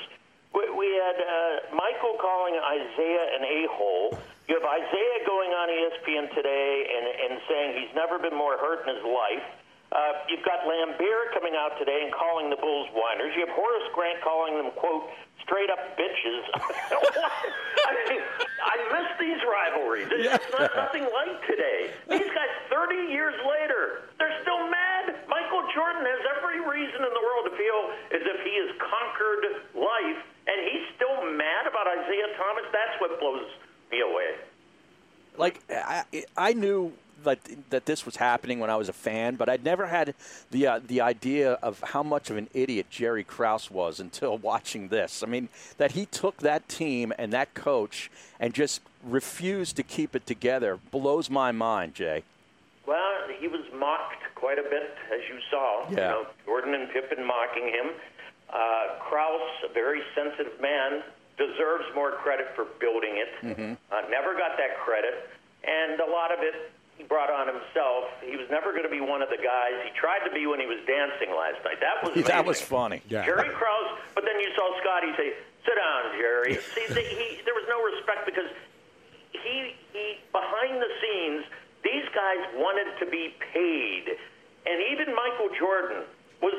we, 0.53 0.69
we 0.77 0.85
had 0.93 1.17
uh, 1.17 1.73
Michael 1.73 2.13
calling 2.21 2.53
Isiah 2.53 3.25
an 3.33 3.41
a-hole. 3.41 4.13
You 4.45 4.61
have 4.61 4.67
Isiah 4.69 5.21
going 5.25 5.49
on 5.57 5.73
ESPN 5.73 6.29
today 6.37 6.85
and, 6.85 7.05
and 7.33 7.41
saying 7.49 7.81
he's 7.81 7.95
never 7.97 8.21
been 8.21 8.37
more 8.37 8.53
hurt 8.61 8.85
in 8.85 8.93
his 8.93 9.01
life. 9.01 9.41
Uh, 9.89 9.97
you've 10.29 10.45
got 10.45 10.65
Laimbeer 10.69 11.33
coming 11.33 11.53
out 11.57 11.77
today 11.77 12.05
and 12.05 12.13
calling 12.13 12.49
the 12.49 12.57
Bulls 12.57 12.89
whiners. 12.93 13.33
You 13.33 13.45
have 13.45 13.55
Horace 13.57 13.89
Grant 13.93 14.21
calling 14.21 14.57
them, 14.57 14.69
quote, 14.77 15.09
straight 15.41 15.69
up 15.69 15.97
bitches. 15.97 16.41
I 16.53 17.91
mean, 18.09 18.21
I 18.61 18.75
miss 18.93 19.09
these 19.17 19.41
rivalries. 19.45 20.09
It's 20.13 20.25
yeah. 20.25 20.37
not 20.53 20.75
nothing 20.77 21.05
like 21.09 21.41
today. 21.45 21.93
These 22.09 22.29
guys, 22.29 22.53
30 22.69 23.13
years 23.13 23.35
later, 23.45 24.09
they're 24.17 24.37
still 24.41 24.69
mad. 24.69 24.82
Michael 25.53 25.69
Jordan 25.73 26.05
has 26.05 26.19
every 26.37 26.59
reason 26.61 26.95
in 26.95 27.13
the 27.13 27.21
world 27.21 27.45
to 27.45 27.55
feel 27.55 27.91
as 28.11 28.21
if 28.25 28.43
he 28.43 28.57
has 28.57 28.75
conquered 28.79 29.61
life, 29.75 30.23
and 30.47 30.57
he's 30.71 30.81
still 30.95 31.23
mad 31.31 31.67
about 31.67 31.85
Isiah 31.93 32.35
Thomas. 32.37 32.63
That's 32.71 32.99
what 32.99 33.19
blows 33.19 33.45
me 33.91 34.01
away. 34.01 34.35
Like 35.37 35.61
I, 35.69 36.05
I 36.35 36.53
knew 36.53 36.93
that 37.23 37.37
that 37.69 37.85
this 37.85 38.03
was 38.03 38.15
happening 38.15 38.59
when 38.59 38.71
I 38.71 38.77
was 38.77 38.89
a 38.89 38.93
fan, 38.93 39.35
but 39.35 39.47
I'd 39.47 39.63
never 39.63 39.85
had 39.85 40.15
the 40.49 40.65
uh, 40.67 40.79
the 40.85 41.01
idea 41.01 41.53
of 41.53 41.79
how 41.81 42.01
much 42.01 42.31
of 42.31 42.37
an 42.37 42.49
idiot 42.55 42.87
Jerry 42.89 43.23
Krause 43.23 43.69
was 43.69 43.99
until 43.99 44.37
watching 44.49 44.87
this. 44.87 45.21
I 45.21 45.27
mean, 45.27 45.49
that 45.77 45.91
he 45.91 46.07
took 46.07 46.37
that 46.37 46.67
team 46.67 47.13
and 47.19 47.31
that 47.31 47.53
coach 47.53 48.09
and 48.39 48.55
just 48.55 48.81
refused 49.03 49.75
to 49.75 49.83
keep 49.83 50.15
it 50.15 50.25
together 50.25 50.79
blows 50.89 51.29
my 51.29 51.51
mind, 51.51 51.93
Jay. 51.93 52.23
Well, 52.87 53.27
he 53.39 53.47
was 53.47 53.61
mocked 53.73 54.22
quite 54.43 54.59
a 54.59 54.67
bit, 54.67 54.91
as 55.07 55.23
you 55.31 55.39
saw. 55.47 55.87
Yeah. 55.87 55.87
You 55.87 55.95
know, 55.95 56.21
Jordan 56.43 56.75
and 56.75 56.91
Pippen 56.91 57.23
mocking 57.23 57.71
him. 57.71 57.95
Uh, 58.51 58.99
Krause, 59.07 59.47
a 59.63 59.71
very 59.71 60.03
sensitive 60.11 60.59
man, 60.59 60.99
deserves 61.39 61.87
more 61.95 62.11
credit 62.19 62.51
for 62.51 62.67
building 62.83 63.15
it. 63.23 63.31
Mm-hmm. 63.39 63.73
Uh, 63.87 64.03
never 64.11 64.35
got 64.35 64.59
that 64.59 64.75
credit, 64.83 65.31
and 65.63 65.95
a 66.03 66.11
lot 66.11 66.35
of 66.35 66.43
it 66.43 66.75
he 66.99 67.07
brought 67.07 67.31
on 67.31 67.47
himself. 67.47 68.11
He 68.21 68.35
was 68.35 68.45
never 68.51 68.75
going 68.75 68.83
to 68.83 68.91
be 68.91 69.01
one 69.01 69.23
of 69.23 69.31
the 69.31 69.41
guys. 69.41 69.79
He 69.81 69.89
tried 69.97 70.21
to 70.27 70.31
be 70.35 70.45
when 70.45 70.59
he 70.59 70.67
was 70.67 70.77
dancing 70.85 71.33
last 71.33 71.63
night. 71.65 71.79
That 71.79 72.03
was 72.03 72.13
amazing. 72.19 72.29
that 72.35 72.45
was 72.45 72.59
funny. 72.61 73.01
Yeah. 73.07 73.25
Jerry 73.25 73.49
Krause, 73.49 73.97
but 74.13 74.27
then 74.27 74.37
you 74.43 74.51
saw 74.59 74.67
Scotty 74.83 75.09
say, 75.17 75.39
"Sit 75.63 75.79
down, 75.79 76.19
Jerry." 76.19 76.59
See, 76.75 76.85
the, 76.91 77.01
he, 77.01 77.39
there 77.47 77.55
was 77.55 77.65
no 77.71 77.79
respect 77.81 78.27
because 78.27 78.51
he 79.31 79.73
he 79.95 80.19
behind 80.35 80.83
the 80.83 80.91
scenes, 81.01 81.47
these 81.81 82.05
guys 82.13 82.43
wanted 82.59 82.93
to 82.99 83.05
be 83.09 83.33
paid, 83.51 84.13
and 84.65 84.77
even 84.91 85.13
Michael 85.15 85.51
Jordan 85.59 86.03
was 86.43 86.55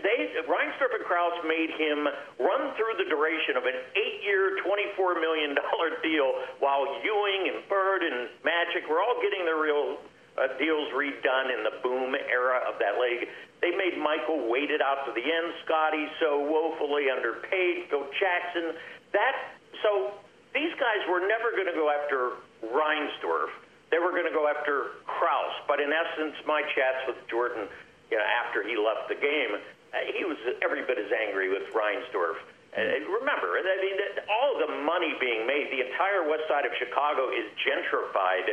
they 0.00 0.32
Reinsdorf 0.48 0.96
and 0.96 1.04
Krause 1.04 1.36
made 1.44 1.68
him 1.76 2.08
run 2.40 2.72
through 2.80 2.96
the 2.96 3.08
duration 3.12 3.60
of 3.60 3.68
an 3.68 3.76
eight-year, 3.92 4.64
twenty-four 4.64 5.20
million 5.20 5.52
dollar 5.52 6.00
deal, 6.00 6.32
while 6.64 6.88
Ewing 7.04 7.52
and 7.52 7.60
Bird 7.68 8.00
and 8.00 8.32
Magic 8.40 8.88
were 8.88 9.04
all 9.04 9.20
getting 9.20 9.44
their 9.44 9.60
real 9.60 10.00
uh, 10.40 10.52
deals 10.56 10.88
redone 10.96 11.52
in 11.52 11.64
the 11.64 11.76
boom 11.84 12.16
era 12.32 12.64
of 12.64 12.80
that 12.80 12.96
league. 12.96 13.28
They 13.60 13.72
made 13.76 14.00
Michael 14.00 14.48
wait 14.48 14.72
it 14.72 14.80
out 14.80 15.04
to 15.04 15.12
the 15.12 15.24
end. 15.24 15.52
Scotty 15.64 16.08
so 16.20 16.40
woefully 16.40 17.12
underpaid. 17.12 17.88
Phil 17.92 18.08
Jackson. 18.16 18.72
That 19.12 19.56
so 19.84 20.16
these 20.56 20.72
guys 20.80 21.04
were 21.08 21.20
never 21.28 21.52
going 21.52 21.68
to 21.68 21.76
go 21.76 21.92
after 21.92 22.40
Reinsdorf. 22.72 23.52
They 23.90 23.98
were 23.98 24.10
going 24.10 24.26
to 24.26 24.34
go 24.34 24.50
after 24.50 24.98
Krause. 25.06 25.56
But 25.68 25.78
in 25.78 25.90
essence, 25.94 26.34
my 26.46 26.62
chats 26.74 27.06
with 27.06 27.16
Jordan 27.30 27.68
you 28.10 28.18
know, 28.18 28.26
after 28.26 28.62
he 28.62 28.78
left 28.78 29.10
the 29.10 29.18
game, 29.18 29.58
uh, 29.58 29.96
he 30.14 30.22
was 30.22 30.38
every 30.62 30.86
bit 30.86 30.98
as 30.98 31.10
angry 31.10 31.50
with 31.50 31.66
Reinsdorf. 31.74 32.38
And 32.76 33.08
remember, 33.08 33.56
I 33.56 33.64
mean, 33.80 33.96
all 34.28 34.60
the 34.60 34.84
money 34.84 35.16
being 35.16 35.48
made, 35.48 35.72
the 35.72 35.80
entire 35.80 36.28
west 36.28 36.44
side 36.44 36.68
of 36.68 36.72
Chicago 36.76 37.32
is 37.32 37.48
gentrified 37.64 38.44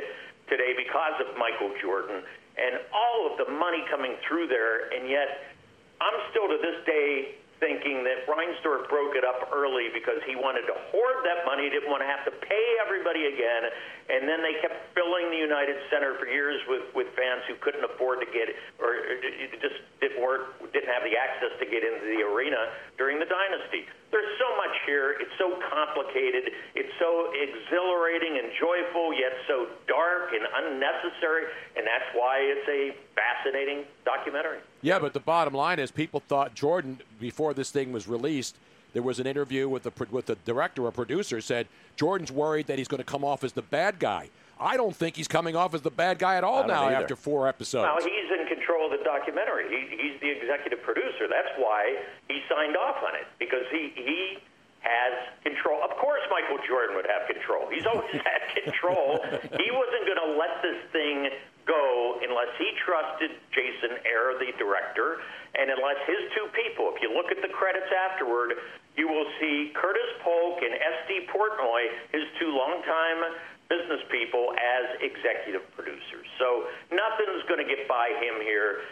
today 0.47 0.71
because 0.79 1.19
of 1.19 1.35
Michael 1.35 1.75
Jordan 1.83 2.23
and 2.55 2.79
all 2.95 3.27
of 3.27 3.35
the 3.35 3.51
money 3.51 3.83
coming 3.91 4.15
through 4.23 4.47
there. 4.47 4.95
And 4.95 5.09
yet, 5.09 5.51
I'm 5.99 6.15
still 6.31 6.47
to 6.47 6.57
this 6.61 6.79
day 6.87 7.35
thinking 7.63 8.03
that 8.03 8.27
Reinsdorf 8.27 8.91
broke 8.91 9.15
it 9.15 9.23
up 9.23 9.47
early 9.55 9.87
because 9.95 10.19
he 10.27 10.35
wanted 10.35 10.67
to 10.67 10.75
hoard 10.91 11.23
that 11.23 11.47
money, 11.47 11.71
didn't 11.71 11.87
want 11.87 12.03
to 12.03 12.09
have 12.11 12.27
to 12.27 12.33
pay 12.43 12.67
everybody 12.83 13.31
again, 13.31 13.63
and 14.11 14.27
then 14.27 14.43
they 14.43 14.59
kept 14.59 14.75
filling 14.91 15.31
the 15.31 15.39
United 15.39 15.79
Center 15.87 16.19
for 16.19 16.27
years 16.27 16.59
with, 16.67 16.83
with 16.91 17.07
fans 17.15 17.47
who 17.47 17.55
couldn't 17.63 17.87
afford 17.87 18.19
to 18.19 18.27
get 18.35 18.51
or 18.83 18.99
uh, 18.99 19.63
just 19.63 19.79
didn't 20.03 20.19
work, 20.19 20.59
didn't 20.75 20.91
have 20.91 21.07
the 21.07 21.15
access 21.15 21.55
to 21.63 21.65
get 21.65 21.87
into 21.87 22.03
the 22.03 22.19
arena 22.27 22.75
during 22.99 23.15
the 23.15 23.29
dynasty. 23.31 23.87
There's 24.13 24.37
so 24.37 24.55
much 24.57 24.77
here. 24.85 25.17
It's 25.19 25.33
so 25.39 25.57
complicated. 25.73 26.53
It's 26.75 26.93
so 26.99 27.33
exhilarating 27.33 28.37
and 28.37 28.53
joyful, 28.61 29.11
yet 29.11 29.33
so 29.47 29.67
dark 29.87 30.29
and 30.33 30.45
unnecessary, 30.55 31.45
and 31.75 31.85
that's 31.85 32.05
why 32.13 32.37
it's 32.37 32.69
a 32.69 32.95
fascinating 33.17 33.85
documentary. 34.05 34.59
Yeah, 34.83 34.99
but 34.99 35.13
the 35.13 35.19
bottom 35.19 35.55
line 35.55 35.79
is 35.79 35.89
people 35.89 36.21
thought 36.27 36.53
Jordan, 36.53 37.01
before 37.19 37.55
this 37.55 37.71
thing 37.71 37.91
was 37.91 38.07
released, 38.07 38.55
there 38.93 39.01
was 39.01 39.19
an 39.19 39.25
interview 39.25 39.67
with 39.67 39.81
the, 39.81 39.91
with 40.11 40.27
the 40.27 40.35
director 40.45 40.85
or 40.85 40.91
producer 40.91 41.41
said 41.41 41.67
Jordan's 41.95 42.31
worried 42.31 42.67
that 42.67 42.77
he's 42.77 42.87
going 42.87 42.99
to 42.99 43.03
come 43.03 43.25
off 43.25 43.43
as 43.43 43.53
the 43.53 43.63
bad 43.63 43.97
guy. 43.97 44.29
I 44.63 44.77
don't 44.77 44.95
think 44.95 45.15
he's 45.17 45.27
coming 45.27 45.55
off 45.55 45.73
as 45.75 45.81
the 45.81 45.91
bad 45.91 46.19
guy 46.19 46.35
at 46.35 46.43
all 46.43 46.65
now 46.65 46.87
either. 46.87 46.95
after 47.03 47.15
four 47.15 47.47
episodes. 47.47 47.83
Now 47.83 47.99
he's 47.99 48.31
in 48.31 48.47
control 48.47 48.87
of 48.91 48.97
the 48.97 49.03
documentary. 49.03 49.67
He, 49.67 49.91
he's 49.99 50.15
the 50.23 50.31
executive 50.31 50.81
producer. 50.81 51.27
That's 51.27 51.51
why 51.59 51.99
he 52.29 52.39
signed 52.47 52.77
off 52.77 53.03
on 53.03 53.15
it 53.19 53.27
because 53.39 53.67
he 53.71 53.91
he 53.95 54.39
has 54.79 55.13
control. 55.43 55.79
Of 55.83 55.95
course, 55.99 56.23
Michael 56.31 56.59
Jordan 56.67 56.95
would 56.95 57.07
have 57.07 57.27
control. 57.27 57.67
He's 57.71 57.85
always 57.87 58.11
had 58.27 58.43
control. 58.63 59.19
He 59.59 59.67
wasn't 59.71 60.03
going 60.07 60.21
to 60.23 60.31
let 60.39 60.59
this 60.63 60.79
thing 60.91 61.31
go 61.63 62.19
unless 62.19 62.51
he 62.59 62.67
trusted 62.83 63.31
Jason 63.55 63.95
Hehir, 64.03 64.35
the 64.39 64.51
director, 64.59 65.23
and 65.55 65.71
unless 65.71 65.95
his 66.03 66.19
two 66.35 66.51
people, 66.51 66.91
if 66.91 66.99
you 66.99 67.15
look 67.15 67.31
at 67.31 67.39
the 67.39 67.47
credits 67.55 67.87
afterward, 68.11 68.59
you 68.99 69.07
will 69.07 69.27
see 69.39 69.71
Curtis 69.71 70.11
Polk 70.19 70.59
and 70.59 70.75
Estee 70.75 71.23
Portnoy, 71.31 71.87
his 72.11 72.27
two 72.35 72.51
longtime 72.51 73.39
business 73.73 74.05
people, 74.13 74.53
as 74.53 75.01
executive 75.01 75.65
producers. 75.73 76.29
So 76.37 76.69
nothing's 76.93 77.41
going 77.49 77.61
to 77.65 77.69
get 77.69 77.89
by 77.89 78.13
him 78.21 78.37
here. 78.45 78.85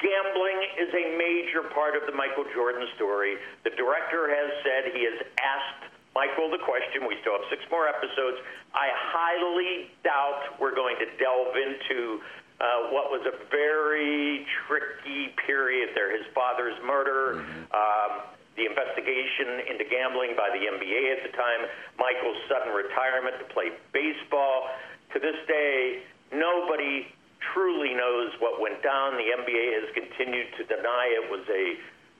Gambling 0.00 0.60
is 0.80 0.88
a 0.88 1.04
major 1.20 1.68
part 1.76 2.00
of 2.00 2.08
the 2.08 2.16
Michael 2.16 2.48
Jordan 2.56 2.88
story. 2.96 3.36
The 3.68 3.76
director 3.76 4.24
has 4.32 4.48
said 4.64 4.88
he 4.96 5.04
has 5.04 5.20
asked 5.36 5.92
Michael 6.16 6.48
the 6.48 6.62
question. 6.64 7.04
We 7.04 7.20
still 7.20 7.36
have 7.36 7.44
six 7.52 7.60
more 7.68 7.84
episodes. 7.84 8.40
I 8.72 8.88
highly 8.88 9.92
doubt 10.00 10.56
we're 10.56 10.74
going 10.74 10.96
to 10.96 11.08
delve 11.20 11.52
into 11.60 12.24
uh, 12.56 12.88
what 12.88 13.12
was 13.12 13.20
a 13.28 13.36
very 13.52 14.48
tricky 14.64 15.36
period 15.44 15.92
there. 15.92 16.08
His 16.16 16.24
father's 16.32 16.80
murder, 16.80 17.44
mm-hmm. 17.44 17.68
um, 17.76 18.24
the 18.56 18.64
investigation 18.64 19.68
into 19.68 19.84
gambling 19.84 20.32
by 20.36 20.48
the 20.52 20.64
NBA 20.64 21.02
at 21.16 21.20
the 21.28 21.32
time, 21.36 21.68
Michael's 22.00 22.40
sudden 22.48 22.72
retirement 22.72 23.36
to 23.38 23.46
play 23.52 23.70
baseball. 23.92 24.72
To 25.12 25.20
this 25.20 25.36
day, 25.46 26.02
nobody 26.32 27.06
truly 27.52 27.94
knows 27.94 28.32
what 28.40 28.60
went 28.60 28.82
down. 28.82 29.16
The 29.20 29.28
NBA 29.28 29.64
has 29.80 29.88
continued 29.92 30.48
to 30.56 30.62
deny 30.64 31.04
it 31.20 31.30
was 31.30 31.44
a 31.48 31.64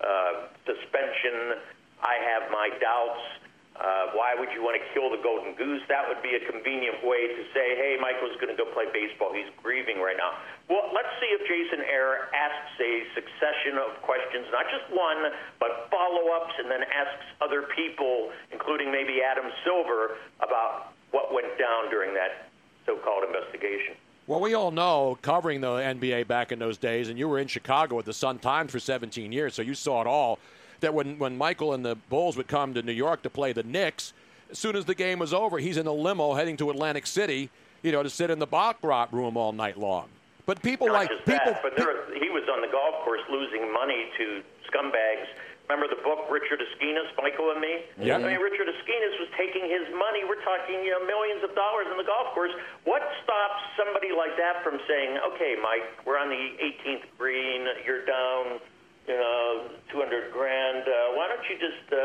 uh, 0.01 0.33
suspension. 0.69 1.57
I 2.05 2.21
have 2.21 2.53
my 2.53 2.69
doubts. 2.81 3.46
Uh, 3.77 4.17
why 4.17 4.33
would 4.33 4.49
you 4.57 4.65
want 4.65 4.81
to 4.81 4.85
kill 4.97 5.13
the 5.13 5.21
golden 5.21 5.53
goose? 5.55 5.85
That 5.89 6.09
would 6.09 6.25
be 6.25 6.33
a 6.33 6.43
convenient 6.49 7.05
way 7.05 7.29
to 7.29 7.43
say, 7.53 7.77
hey, 7.77 8.01
Michael's 8.01 8.37
going 8.41 8.49
to 8.49 8.57
go 8.57 8.65
play 8.73 8.89
baseball. 8.89 9.37
He's 9.37 9.49
grieving 9.61 10.01
right 10.01 10.17
now. 10.17 10.33
Well, 10.73 10.89
let's 10.97 11.13
see 11.21 11.29
if 11.37 11.45
Jason 11.45 11.85
Hehir 11.85 12.33
asks 12.33 12.75
a 12.81 12.93
succession 13.13 13.77
of 13.77 14.01
questions, 14.01 14.49
not 14.49 14.65
just 14.73 14.89
one, 14.89 15.31
but 15.61 15.93
follow 15.93 16.33
ups, 16.41 16.57
and 16.57 16.73
then 16.73 16.89
asks 16.89 17.25
other 17.45 17.69
people, 17.77 18.33
including 18.49 18.89
maybe 18.89 19.21
Adam 19.21 19.53
Silver, 19.63 20.17
about 20.41 20.97
what 21.13 21.33
went 21.33 21.53
down 21.61 21.93
during 21.93 22.17
that 22.17 22.49
so 22.89 22.97
called 22.97 23.25
investigation. 23.29 23.95
Well, 24.27 24.41
we 24.41 24.55
all 24.55 24.73
know 24.73 25.19
covering 25.23 25.61
the 25.61 25.69
NBA 25.69 26.27
back 26.27 26.51
in 26.51 26.59
those 26.59 26.79
days, 26.79 27.09
and 27.09 27.19
you 27.19 27.29
were 27.29 27.39
in 27.39 27.47
Chicago 27.47 27.99
at 27.99 28.05
the 28.05 28.13
Sun 28.13 28.41
Times 28.41 28.73
for 28.73 28.81
17 28.81 29.31
years, 29.31 29.55
so 29.55 29.63
you 29.63 29.75
saw 29.75 30.01
it 30.01 30.07
all. 30.07 30.41
That 30.87 30.95
when, 30.95 31.19
when 31.19 31.37
Michael 31.37 31.75
and 31.75 31.85
the 31.85 31.97
Bulls 31.97 32.37
would 32.37 32.47
come 32.47 32.73
to 32.75 32.81
New 32.81 32.93
York 32.93 33.23
to 33.23 33.31
play 33.31 33.53
the 33.53 33.65
Knicks, 33.65 34.13
as 34.53 34.57
soon 34.57 34.77
as 34.77 34.85
the 34.85 34.95
game 34.95 35.19
was 35.19 35.35
over, 35.35 35.59
he's 35.59 35.79
in 35.79 35.89
a 35.89 35.93
limo 35.93 36.35
heading 36.35 36.57
to 36.59 36.71
Atlantic 36.71 37.09
City, 37.09 37.51
you 37.83 37.91
know, 37.91 38.05
to 38.05 38.09
sit 38.09 38.31
in 38.31 38.39
the 38.39 38.47
Baccarat 38.47 39.09
room 39.11 39.37
all 39.37 39.51
night 39.51 39.77
long. 39.77 40.07
But 40.47 40.63
people 40.63 40.87
Not 40.87 40.93
like 40.95 41.09
just 41.11 41.25
people. 41.27 41.59
That, 41.59 41.63
but 41.65 41.77
there, 41.77 42.07
he 42.15 42.31
was 42.31 42.45
on 42.55 42.61
the 42.63 42.69
golf 42.71 43.03
course 43.03 43.23
losing 43.29 43.73
money 43.73 44.07
to 44.17 44.45
scumbags 44.71 45.27
Remember 45.67 45.91
the 45.91 45.99
book 46.07 46.31
Richard 46.31 46.63
Esquinas, 46.63 47.11
Michael 47.19 47.51
and 47.51 47.59
Me? 47.59 47.83
Yeah. 47.99 48.23
I 48.23 48.23
mean, 48.23 48.39
Richard 48.39 48.71
Esquinas 48.71 49.19
was 49.19 49.27
taking 49.35 49.67
his 49.67 49.83
money. 49.99 50.23
We're 50.23 50.43
talking 50.47 50.79
you 50.87 50.95
know, 50.95 51.03
millions 51.03 51.43
of 51.43 51.59
dollars 51.59 51.91
in 51.91 51.99
the 51.99 52.07
golf 52.07 52.31
course. 52.39 52.55
What 52.87 53.03
stops 53.27 53.67
somebody 53.75 54.15
like 54.15 54.39
that 54.39 54.63
from 54.63 54.79
saying, 54.87 55.19
"Okay, 55.35 55.59
Mike, 55.59 56.07
we're 56.07 56.23
on 56.23 56.31
the 56.31 56.55
18th 56.63 57.03
green. 57.19 57.67
You're 57.83 58.07
down, 58.07 58.63
you 59.07 59.17
know, 59.17 59.71
200 59.93 60.33
grand. 60.33 60.83
Uh, 60.83 61.15
why 61.15 61.31
don't 61.31 61.45
you 61.47 61.57
just 61.59 61.87
uh, 61.93 61.99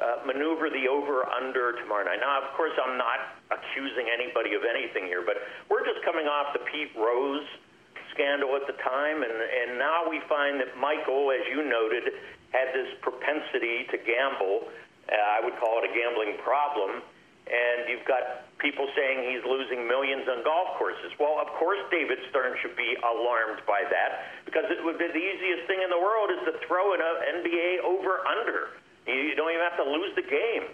uh, 0.00 0.26
maneuver 0.26 0.70
the 0.70 0.86
over/under 0.86 1.78
tomorrow 1.82 2.04
night?" 2.06 2.22
Now, 2.22 2.42
of 2.42 2.54
course, 2.56 2.72
I'm 2.78 2.96
not 2.96 3.36
accusing 3.50 4.06
anybody 4.08 4.54
of 4.54 4.62
anything 4.62 5.06
here, 5.06 5.22
but 5.26 5.42
we're 5.68 5.84
just 5.84 6.02
coming 6.04 6.26
off 6.26 6.54
the 6.54 6.62
Pete 6.70 6.94
Rose 6.94 7.46
scandal 8.14 8.54
at 8.56 8.66
the 8.66 8.78
time, 8.82 9.22
and 9.22 9.32
and 9.32 9.78
now 9.78 10.08
we 10.08 10.20
find 10.28 10.60
that 10.60 10.76
Michael, 10.78 11.30
as 11.34 11.42
you 11.50 11.66
noted, 11.66 12.14
had 12.50 12.74
this 12.74 12.90
propensity 13.02 13.86
to 13.90 13.98
gamble. 13.98 14.70
Uh, 15.10 15.14
I 15.14 15.38
would 15.42 15.58
call 15.58 15.82
it 15.82 15.90
a 15.90 15.92
gambling 15.94 16.38
problem. 16.42 17.02
And 17.50 17.90
you've 17.90 18.06
got 18.06 18.46
people 18.62 18.86
saying 18.94 19.26
he's 19.26 19.42
losing 19.42 19.82
millions 19.90 20.22
on 20.30 20.46
golf 20.46 20.78
courses. 20.78 21.10
Well, 21.18 21.42
of 21.42 21.50
course, 21.58 21.82
David 21.90 22.22
Stern 22.30 22.54
should 22.62 22.78
be 22.78 22.94
alarmed 23.02 23.66
by 23.66 23.82
that 23.90 24.46
because 24.46 24.70
it 24.70 24.78
would 24.86 25.02
be 25.02 25.10
the 25.10 25.18
easiest 25.18 25.66
thing 25.66 25.82
in 25.82 25.90
the 25.90 25.98
world 25.98 26.30
is 26.30 26.46
to 26.46 26.54
throw 26.70 26.94
an 26.94 27.02
NBA 27.02 27.82
over 27.82 28.22
under. 28.22 28.78
You 29.02 29.34
don't 29.34 29.50
even 29.50 29.66
have 29.66 29.82
to 29.82 29.88
lose 29.90 30.14
the 30.14 30.22
game. 30.22 30.70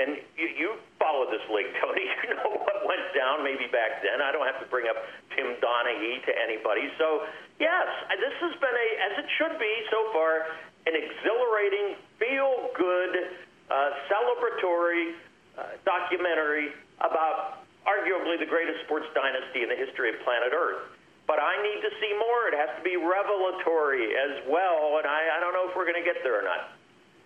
And 0.00 0.16
you, 0.34 0.48
you 0.56 0.68
follow 0.96 1.28
this 1.28 1.44
league, 1.52 1.70
Tony. 1.84 2.08
You 2.24 2.40
know 2.40 2.56
what 2.56 2.88
went 2.88 3.04
down 3.12 3.44
maybe 3.44 3.68
back 3.68 4.00
then. 4.00 4.24
I 4.24 4.32
don't 4.32 4.48
have 4.48 4.58
to 4.64 4.68
bring 4.72 4.88
up 4.88 4.96
Tim 5.36 5.60
Donaghy 5.60 6.24
to 6.24 6.32
anybody. 6.40 6.88
So, 6.96 7.28
yes, 7.60 7.86
this 8.16 8.32
has 8.48 8.56
been 8.64 8.72
a, 8.72 8.88
as 9.12 9.14
it 9.20 9.28
should 9.36 9.60
be 9.60 9.72
so 9.92 10.08
far, 10.16 10.56
an 10.88 10.96
exhilarating, 10.96 12.00
feel 12.16 12.72
good, 12.72 13.12
uh, 13.68 13.90
celebratory 14.08 15.20
uh, 15.58 15.62
documentary 15.84 16.72
about 17.00 17.64
arguably 17.86 18.38
the 18.38 18.46
greatest 18.46 18.84
sports 18.84 19.06
dynasty 19.14 19.62
in 19.62 19.68
the 19.68 19.76
history 19.76 20.10
of 20.10 20.16
planet 20.24 20.52
Earth. 20.52 20.82
But 21.26 21.38
I 21.40 21.56
need 21.62 21.80
to 21.80 21.90
see 22.00 22.12
more. 22.18 22.48
It 22.48 22.54
has 22.54 22.68
to 22.76 22.82
be 22.84 22.96
revelatory 22.96 24.12
as 24.16 24.44
well, 24.48 24.98
and 24.98 25.06
I, 25.06 25.36
I 25.36 25.40
don't 25.40 25.52
know 25.52 25.68
if 25.68 25.76
we're 25.76 25.90
going 25.90 26.02
to 26.02 26.04
get 26.04 26.22
there 26.22 26.38
or 26.38 26.42
not. 26.42 26.72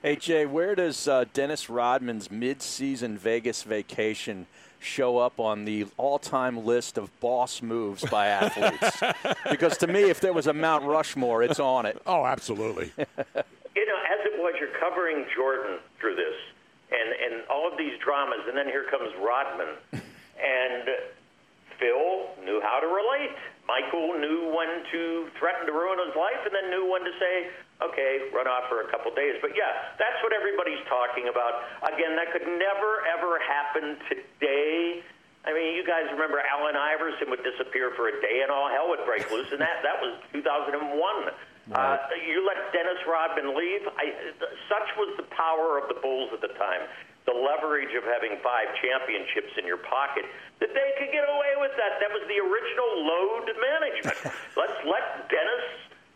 Hey, 0.03 0.15
Jay, 0.15 0.47
where 0.47 0.77
does 0.77 1.09
uh, 1.09 1.25
Dennis 1.33 1.69
Rodman's 1.69 2.31
mid-season 2.31 3.19
Vegas 3.19 3.65
vacation 3.65 4.47
show 4.79 5.19
up 5.19 5.41
on 5.41 5.65
the 5.65 5.87
all-time 5.97 6.65
list 6.65 6.99
of 6.99 7.11
boss 7.19 7.61
moves 7.61 8.05
by 8.09 8.27
athletes? 8.29 9.03
because 9.51 9.77
to 9.79 9.89
me, 9.89 10.03
if 10.03 10.21
there 10.21 10.33
was 10.33 10.47
a 10.47 10.53
Mount 10.53 10.85
Rushmore, 10.85 11.43
it's 11.43 11.59
on 11.59 11.85
it. 11.85 12.01
Oh, 12.07 12.25
absolutely. 12.25 12.93
you 12.99 13.05
know, 13.87 13.99
as 14.07 14.25
it 14.25 14.39
was, 14.39 14.55
you're 14.61 14.79
covering 14.79 15.27
Jordan 15.35 15.79
through 15.99 16.15
this, 16.15 16.35
and 16.91 17.09
and 17.13 17.35
all 17.49 17.71
of 17.71 17.77
these 17.79 17.99
dramas, 18.01 18.45
and 18.49 18.57
then 18.57 18.67
here 18.67 18.85
comes 18.91 19.13
Rodman, 19.21 19.77
and 20.41 20.85
Phil 21.79 22.35
knew 22.45 22.61
how 22.61 22.81
to 22.81 22.89
relate. 22.89 23.37
Michael 23.69 24.17
knew 24.17 24.49
when 24.49 24.83
to 24.91 25.29
threaten 25.39 25.69
to 25.69 25.75
ruin 25.77 26.01
his 26.01 26.17
life, 26.17 26.41
and 26.43 26.53
then 26.57 26.73
knew 26.73 26.89
when 26.89 27.05
to 27.05 27.13
say, 27.21 27.53
okay, 27.85 28.33
run 28.33 28.49
off 28.49 28.65
for 28.73 28.81
a 28.83 28.89
couple 28.91 29.13
days. 29.15 29.37
But 29.45 29.53
yeah, 29.53 29.95
that's 30.01 30.17
what 30.25 30.33
everybody's 30.33 30.81
talking 30.89 31.29
about. 31.29 31.69
Again, 31.85 32.17
that 32.17 32.33
could 32.33 32.49
never, 32.49 33.05
ever 33.07 33.39
happen 33.45 34.01
today. 34.09 35.05
I 35.47 35.55
mean, 35.55 35.77
you 35.77 35.87
guys 35.87 36.11
remember 36.13 36.43
Allen 36.43 36.77
Iverson 36.77 37.31
would 37.31 37.45
disappear 37.47 37.95
for 37.95 38.09
a 38.09 38.17
day 38.21 38.43
and 38.43 38.51
all 38.51 38.69
hell 38.69 38.91
would 38.91 39.07
break 39.07 39.31
loose, 39.31 39.49
and 39.53 39.61
that, 39.61 39.81
that 39.87 39.97
was 40.03 40.19
2001. 40.33 40.83
Right. 40.83 41.31
Uh, 41.73 41.97
you 42.21 42.45
let 42.45 42.73
Dennis 42.73 43.01
Rodman 43.07 43.57
leave. 43.57 43.85
I, 43.97 44.13
such 44.69 44.89
was 44.97 45.17
the 45.17 45.29
power 45.33 45.79
of 45.79 45.89
the 45.89 46.01
Bulls 46.01 46.33
at 46.33 46.41
the 46.41 46.53
time 46.57 46.89
the 47.29 47.37
leverage 47.37 47.93
of 47.93 48.09
having 48.09 48.41
five 48.41 48.73
championships 48.81 49.53
in 49.61 49.69
your 49.69 49.77
pocket, 49.85 50.25
that 50.65 50.73
they 50.73 50.89
could 50.97 51.13
get 51.13 51.29
away 51.29 51.53
with 51.61 51.77
that. 51.77 52.01
That 52.01 52.09
was 52.09 52.25
the 52.25 52.41
original 52.41 52.91
load 53.05 53.47
management. 53.53 54.19
Let's 54.57 54.81
let 54.89 55.29
Dennis, 55.29 55.65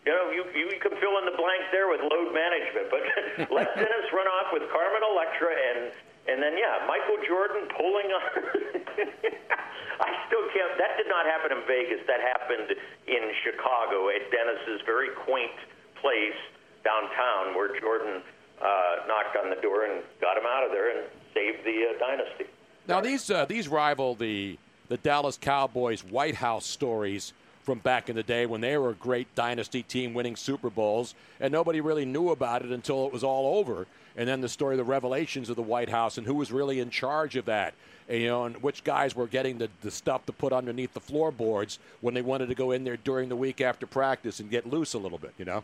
you 0.08 0.12
know, 0.16 0.32
you, 0.32 0.48
you 0.56 0.80
can 0.80 0.96
fill 0.96 1.20
in 1.20 1.28
the 1.28 1.36
blank 1.36 1.68
there 1.68 1.92
with 1.92 2.00
load 2.00 2.32
management, 2.32 2.88
but 2.88 3.04
let 3.52 3.68
Dennis 3.84 4.08
run 4.08 4.24
off 4.24 4.56
with 4.56 4.64
Carmen 4.72 5.04
Electra 5.04 5.52
and 5.52 5.92
and 6.28 6.42
then 6.42 6.54
yeah, 6.54 6.86
Michael 6.86 7.18
Jordan 7.26 7.68
pulling 7.76 8.08
on. 8.12 8.22
I 10.02 10.10
still 10.26 10.46
can't. 10.54 10.74
That 10.78 10.96
did 10.96 11.06
not 11.06 11.26
happen 11.26 11.52
in 11.52 11.62
Vegas. 11.66 12.02
That 12.06 12.20
happened 12.20 12.74
in 13.06 13.22
Chicago 13.44 14.08
at 14.08 14.30
Dennis's 14.30 14.82
very 14.86 15.10
quaint 15.26 15.54
place 16.00 16.38
downtown, 16.84 17.54
where 17.54 17.78
Jordan 17.78 18.22
uh, 18.60 19.06
knocked 19.06 19.36
on 19.36 19.50
the 19.50 19.60
door 19.60 19.84
and 19.84 20.02
got 20.20 20.36
him 20.36 20.44
out 20.46 20.64
of 20.64 20.70
there 20.70 20.90
and 20.90 21.08
saved 21.34 21.64
the 21.64 21.94
uh, 21.94 21.98
dynasty. 21.98 22.44
Now 22.88 23.00
these 23.00 23.30
uh, 23.30 23.44
these 23.44 23.68
rival 23.68 24.14
the 24.14 24.58
the 24.88 24.96
Dallas 24.98 25.38
Cowboys 25.40 26.04
White 26.04 26.34
House 26.34 26.66
stories 26.66 27.32
from 27.62 27.78
back 27.78 28.08
in 28.08 28.16
the 28.16 28.22
day 28.22 28.46
when 28.46 28.60
they 28.60 28.76
were 28.76 28.90
a 28.90 28.94
great 28.94 29.32
dynasty 29.34 29.82
team 29.82 30.14
winning 30.14 30.36
Super 30.36 30.70
Bowls, 30.70 31.14
and 31.40 31.52
nobody 31.52 31.80
really 31.80 32.04
knew 32.04 32.30
about 32.30 32.64
it 32.64 32.72
until 32.72 33.06
it 33.06 33.12
was 33.12 33.22
all 33.22 33.58
over. 33.58 33.86
And 34.16 34.28
then 34.28 34.40
the 34.40 34.48
story, 34.48 34.74
of 34.74 34.78
the 34.78 34.84
revelations 34.84 35.48
of 35.48 35.56
the 35.56 35.62
White 35.62 35.88
House, 35.88 36.18
and 36.18 36.26
who 36.26 36.34
was 36.34 36.52
really 36.52 36.80
in 36.80 36.90
charge 36.90 37.36
of 37.36 37.46
that, 37.46 37.74
and, 38.08 38.20
you 38.20 38.28
know, 38.28 38.44
and 38.44 38.62
which 38.62 38.84
guys 38.84 39.14
were 39.14 39.26
getting 39.26 39.58
the, 39.58 39.70
the 39.80 39.90
stuff 39.90 40.26
to 40.26 40.32
put 40.32 40.52
underneath 40.52 40.92
the 40.92 41.00
floorboards 41.00 41.78
when 42.00 42.14
they 42.14 42.20
wanted 42.20 42.48
to 42.48 42.54
go 42.54 42.72
in 42.72 42.84
there 42.84 42.98
during 42.98 43.28
the 43.28 43.36
week 43.36 43.60
after 43.60 43.86
practice 43.86 44.40
and 44.40 44.50
get 44.50 44.66
loose 44.66 44.94
a 44.94 44.98
little 44.98 45.18
bit, 45.18 45.32
you 45.38 45.44
know. 45.44 45.62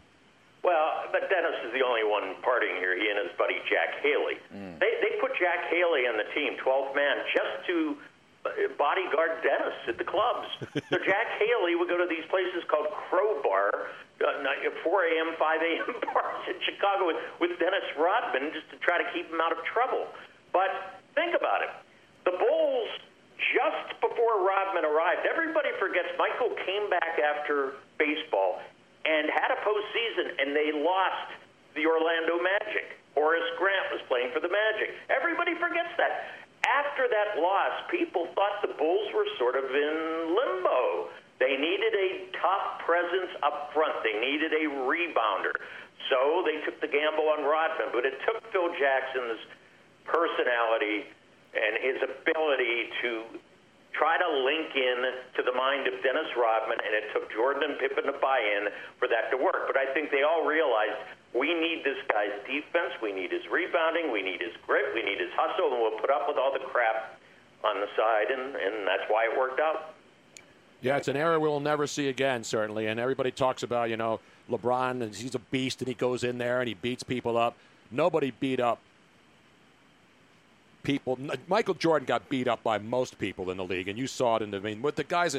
Well, 0.62 1.04
but 1.12 1.28
Dennis 1.28 1.58
is 1.66 1.72
the 1.72 1.84
only 1.84 2.04
one 2.04 2.34
partying 2.42 2.78
here. 2.78 2.96
He 2.96 3.10
and 3.10 3.18
his 3.18 3.36
buddy 3.36 3.56
Jack 3.68 4.00
Haley. 4.02 4.38
Mm. 4.54 4.78
They 4.78 4.92
they 5.02 5.20
put 5.20 5.32
Jack 5.38 5.70
Haley 5.70 6.06
on 6.06 6.16
the 6.16 6.26
team, 6.34 6.56
12th 6.64 6.94
man, 6.94 7.16
just 7.34 7.66
to 7.66 7.96
bodyguard 8.76 9.42
Dennis 9.42 9.76
at 9.88 9.96
the 9.98 10.04
clubs. 10.04 10.48
so 10.90 10.96
Jack 11.00 11.28
Haley 11.38 11.74
would 11.74 11.88
go 11.88 11.98
to 11.98 12.08
these 12.08 12.24
places 12.30 12.64
called 12.68 12.88
Crobar, 13.08 13.92
uh, 14.20 14.82
4 14.84 15.04
a.m., 15.08 15.28
5 15.38 15.62
a.m. 15.62 15.88
bars 16.12 16.42
in 16.48 16.58
Chicago 16.62 17.06
with, 17.06 17.20
with 17.40 17.52
Dennis 17.58 17.86
Rodman 17.96 18.52
just 18.52 18.68
to 18.70 18.76
try 18.80 18.98
to 18.98 19.06
keep 19.12 19.30
him 19.30 19.40
out 19.40 19.52
of 19.52 19.60
trouble. 19.68 20.06
But 20.52 21.00
think 21.14 21.34
about 21.34 21.62
it. 21.62 21.72
The 22.24 22.34
Bulls, 22.36 22.90
just 23.54 23.96
before 24.00 24.44
Rodman 24.44 24.84
arrived, 24.84 25.24
everybody 25.24 25.70
forgets 25.78 26.12
Michael 26.18 26.52
came 26.66 26.90
back 26.90 27.16
after 27.18 27.78
baseball 27.96 28.60
and 29.06 29.30
had 29.30 29.54
a 29.54 29.58
postseason, 29.64 30.36
and 30.42 30.52
they 30.52 30.74
lost 30.74 31.32
the 31.74 31.86
Orlando 31.86 32.36
Magic. 32.42 32.98
Horace 33.14 33.50
Grant 33.58 33.90
was 33.90 34.02
playing 34.06 34.30
for 34.30 34.38
the 34.38 34.50
Magic. 34.50 34.94
Everybody 35.10 35.58
forgets 35.58 35.90
that 35.98 36.37
after 36.76 37.08
that 37.08 37.40
loss, 37.40 37.74
people 37.90 38.28
thought 38.34 38.60
the 38.60 38.74
Bulls 38.76 39.08
were 39.14 39.28
sort 39.38 39.56
of 39.56 39.64
in 39.64 39.96
limbo. 40.36 41.08
They 41.38 41.54
needed 41.54 41.94
a 41.94 42.08
tough 42.34 42.82
presence 42.82 43.30
up 43.46 43.70
front. 43.72 43.94
They 44.02 44.18
needed 44.18 44.52
a 44.52 44.64
rebounder. 44.84 45.54
So 46.10 46.42
they 46.44 46.60
took 46.66 46.80
the 46.80 46.90
gamble 46.90 47.30
on 47.30 47.46
Rodman. 47.46 47.94
But 47.94 48.04
it 48.04 48.18
took 48.26 48.42
Phil 48.50 48.74
Jackson's 48.74 49.38
personality 50.04 51.06
and 51.54 51.72
his 51.80 51.98
ability 52.02 52.90
to 53.02 53.38
try 53.96 54.14
to 54.14 54.28
link 54.44 54.70
in 54.76 54.98
to 55.34 55.42
the 55.42 55.54
mind 55.56 55.90
of 55.90 55.98
Dennis 56.06 56.30
Rodman, 56.38 56.78
and 56.78 56.92
it 56.94 57.10
took 57.10 57.26
Jordan 57.34 57.66
and 57.66 57.74
Pippen 57.82 58.06
to 58.06 58.16
buy 58.22 58.38
in 58.38 58.70
for 59.02 59.08
that 59.10 59.32
to 59.34 59.36
work. 59.36 59.66
But 59.66 59.74
I 59.74 59.90
think 59.90 60.14
they 60.14 60.22
all 60.22 60.46
realized 60.46 61.02
we 61.38 61.54
need 61.54 61.82
this 61.84 61.98
guy's 62.12 62.34
defense. 62.46 62.92
We 63.02 63.12
need 63.12 63.30
his 63.30 63.46
rebounding. 63.50 64.12
We 64.12 64.22
need 64.22 64.40
his 64.40 64.54
grit. 64.66 64.94
We 64.94 65.02
need 65.02 65.18
his 65.20 65.30
hustle, 65.34 65.72
and 65.72 65.80
we'll 65.80 65.98
put 66.00 66.10
up 66.10 66.26
with 66.28 66.36
all 66.36 66.52
the 66.52 66.64
crap 66.64 67.18
on 67.64 67.80
the 67.80 67.86
side, 67.96 68.30
and, 68.30 68.54
and 68.54 68.86
that's 68.86 69.08
why 69.08 69.28
it 69.30 69.38
worked 69.38 69.60
out. 69.60 69.94
Yeah, 70.80 70.96
it's 70.96 71.08
an 71.08 71.16
era 71.16 71.40
we'll 71.40 71.60
never 71.60 71.86
see 71.86 72.08
again, 72.08 72.44
certainly. 72.44 72.86
And 72.86 73.00
everybody 73.00 73.30
talks 73.30 73.62
about, 73.62 73.90
you 73.90 73.96
know, 73.96 74.20
LeBron, 74.50 75.02
and 75.02 75.14
he's 75.14 75.34
a 75.34 75.40
beast, 75.40 75.80
and 75.80 75.88
he 75.88 75.94
goes 75.94 76.22
in 76.22 76.38
there 76.38 76.60
and 76.60 76.68
he 76.68 76.74
beats 76.74 77.02
people 77.02 77.36
up. 77.36 77.56
Nobody 77.90 78.32
beat 78.38 78.60
up 78.60 78.78
people. 80.82 81.18
Michael 81.48 81.74
Jordan 81.74 82.06
got 82.06 82.28
beat 82.28 82.46
up 82.46 82.62
by 82.62 82.78
most 82.78 83.18
people 83.18 83.50
in 83.50 83.56
the 83.56 83.64
league, 83.64 83.88
and 83.88 83.98
you 83.98 84.06
saw 84.06 84.36
it 84.36 84.42
in 84.42 84.50
the. 84.50 84.58
I 84.58 84.60
mean, 84.60 84.82
with 84.82 84.96
the 84.96 85.04
guys, 85.04 85.36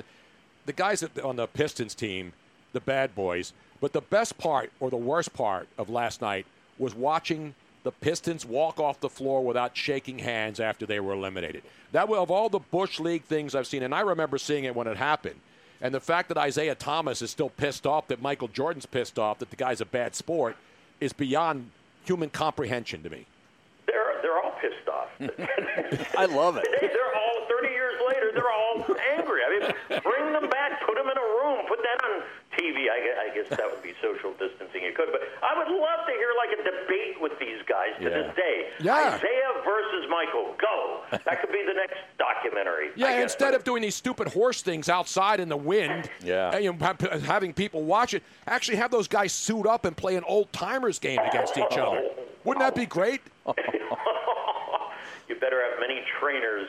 the 0.66 0.74
guys 0.74 1.04
on 1.24 1.38
the 1.38 1.48
Pistons 1.48 1.96
team, 1.96 2.34
the 2.74 2.82
bad 2.82 3.16
boys, 3.16 3.54
but 3.82 3.94
the 3.94 4.02
best 4.02 4.38
part 4.38 4.72
or 4.80 4.90
the 4.90 4.98
worst 4.98 5.34
part 5.34 5.68
of 5.78 5.90
last 5.90 6.22
night 6.22 6.46
was 6.78 6.96
watching 6.96 7.54
the 7.84 7.92
Pistons 7.92 8.46
walk 8.46 8.80
off 8.80 9.00
the 9.00 9.10
floor 9.10 9.44
without 9.44 9.76
shaking 9.76 10.20
hands 10.20 10.60
after 10.60 10.86
they 10.86 11.00
were 11.00 11.14
eliminated. 11.14 11.64
That 11.92 12.10
of 12.10 12.30
all 12.30 12.50
the 12.50 12.60
Bush 12.60 13.00
League 13.00 13.24
things 13.24 13.56
I've 13.56 13.68
seen, 13.68 13.84
and 13.84 13.96
I 13.96 14.02
remember 14.02 14.38
seeing 14.38 14.66
it 14.66 14.76
when 14.76 14.88
it 14.88 14.98
happened. 14.98 15.40
And 15.82 15.94
the 15.94 16.02
fact 16.02 16.30
that 16.30 16.46
Isiah 16.46 16.76
Thomas 16.76 17.22
is 17.22 17.32
still 17.32 17.50
pissed 17.50 17.88
off, 17.88 18.08
that 18.10 18.22
Michael 18.22 18.50
Jordan's 18.50 18.86
pissed 18.86 19.18
off, 19.18 19.40
that 19.40 19.50
the 19.50 19.56
guy's 19.56 19.80
a 19.80 19.86
bad 19.86 20.14
sport, 20.14 20.58
is 21.00 21.14
beyond 21.14 21.72
human 22.04 22.30
comprehension 22.30 23.02
to 23.04 23.10
me. 23.10 23.26
They're 23.88 24.20
they're 24.22 24.40
all 24.44 24.54
pissed 24.60 24.88
off. 24.90 25.08
I 26.18 26.26
love 26.26 26.58
it. 26.58 26.68
They're 26.82 27.16
all 27.16 27.48
30 27.48 27.70
years 27.70 27.96
later. 28.08 28.32
They're 28.34 28.52
all 28.52 28.86
angry. 29.16 29.42
I 29.46 29.50
mean, 29.60 30.02
bring 30.04 30.34
them 30.34 30.50
back. 30.50 30.86
Put 30.86 30.96
them 30.96 31.08
in 31.08 31.18
a 31.18 31.22
room. 31.22 31.66
Put 31.68 31.80
that 31.80 32.04
on 32.04 32.24
TV, 32.60 32.92
I 32.92 33.00
guess, 33.00 33.18
I 33.18 33.28
guess 33.34 33.48
that 33.58 33.72
would 33.72 33.82
be 33.82 33.94
social 34.04 34.32
distancing. 34.36 34.84
It 34.84 34.96
could, 34.96 35.10
but 35.12 35.22
I 35.42 35.58
would 35.58 35.72
love 35.72 36.04
to 36.06 36.12
hear 36.12 36.36
like 36.36 36.52
a 36.60 36.64
debate 36.64 37.22
with 37.22 37.40
these 37.40 37.64
guys 37.68 37.96
to 38.00 38.04
yeah. 38.04 38.10
this 38.10 38.36
day. 38.36 38.58
Yeah. 38.84 39.16
Isiah 39.16 39.64
versus 39.64 40.04
Michael. 40.10 40.56
Go. 40.60 41.02
That 41.12 41.42
could 41.42 41.52
be 41.52 41.64
the 41.66 41.74
next 41.74 41.98
documentary. 42.18 42.90
Yeah. 42.96 43.22
Instead 43.22 43.54
of 43.54 43.64
doing 43.64 43.82
these 43.82 43.96
stupid 43.96 44.28
horse 44.28 44.62
things 44.62 44.90
outside 44.90 45.40
in 45.40 45.50
the 45.50 45.58
wind, 45.58 46.10
yeah, 46.24 46.52
and, 46.52 46.64
you 46.64 46.74
know, 46.74 46.96
having 47.24 47.54
people 47.54 47.84
watch 47.84 48.14
it, 48.14 48.24
actually 48.48 48.78
have 48.78 48.92
those 48.92 49.08
guys 49.08 49.32
suit 49.32 49.66
up 49.66 49.86
and 49.86 49.96
play 49.96 50.16
an 50.16 50.24
old 50.28 50.52
timers 50.52 51.00
game 51.00 51.20
against 51.20 51.58
each 51.58 51.78
other. 51.78 52.10
Wouldn't 52.44 52.64
that 52.64 52.76
be 52.76 52.86
great? 52.86 53.22
better 55.40 55.64
have 55.64 55.80
many 55.80 56.04
trainers 56.20 56.68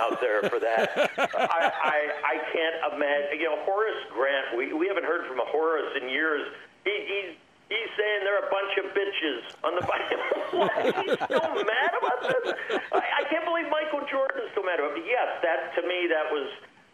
out 0.00 0.20
there 0.20 0.42
for 0.48 0.58
that. 0.58 1.10
I, 1.18 1.70
I, 1.70 1.98
I 2.22 2.36
can't 2.50 2.94
imagine. 2.94 3.38
You 3.38 3.50
know, 3.50 3.58
Horace 3.66 4.02
Grant. 4.12 4.56
We 4.56 4.72
we 4.72 4.86
haven't 4.86 5.04
heard 5.04 5.26
from 5.26 5.38
a 5.40 5.48
Horace 5.50 5.92
in 6.00 6.08
years. 6.08 6.46
He, 6.84 6.94
he's 7.06 7.30
he's 7.68 7.90
saying 7.98 8.18
they're 8.24 8.44
a 8.44 8.52
bunch 8.52 8.74
of 8.78 8.86
bitches 8.94 9.40
on 9.64 9.72
the 9.74 9.84
bike. 9.86 10.08
he's 11.04 11.18
still 11.26 11.50
mad 11.64 11.92
about 11.98 12.20
this. 12.22 12.44
I, 12.92 13.02
I 13.02 13.22
can't 13.30 13.44
believe 13.44 13.68
Michael 13.70 14.06
Jordan's 14.06 14.50
still 14.52 14.64
mad 14.64 14.78
about 14.78 14.96
it. 14.96 15.04
Yes, 15.06 15.42
that 15.42 15.74
to 15.76 15.82
me 15.86 16.06
that 16.08 16.30
was 16.30 16.48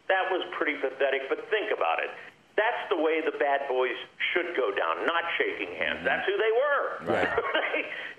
that 0.09 0.27
was 0.31 0.43
pretty 0.57 0.77
pathetic. 0.81 1.29
But 1.29 1.49
think 1.51 1.71
about 1.71 2.03
it. 2.03 2.11
That's 2.59 2.83
the 2.91 2.99
way 2.99 3.23
the 3.25 3.37
bad 3.39 3.65
boys 3.69 3.97
should 4.35 4.53
go 4.53 4.69
down, 4.75 5.07
not 5.07 5.25
shaking 5.39 5.73
hands. 5.81 6.05
That's 6.05 6.27
who 6.27 6.37
they 6.37 6.53
were. 6.53 6.85
Right. 7.09 7.31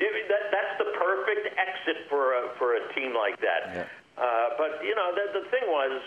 that, 0.02 0.44
that's 0.50 0.74
the 0.80 0.90
perfect 0.98 1.54
exit 1.60 2.10
for 2.10 2.34
a, 2.34 2.50
for 2.58 2.74
a 2.74 2.82
team 3.12 3.20
like 3.20 3.40
that. 3.44 3.62
Yeah. 3.76 3.86
Uh, 4.16 4.56
but, 4.58 4.84
you 4.84 4.96
know, 4.96 5.12
the, 5.12 5.44
the 5.44 5.46
thing 5.52 5.68
was, 5.68 6.02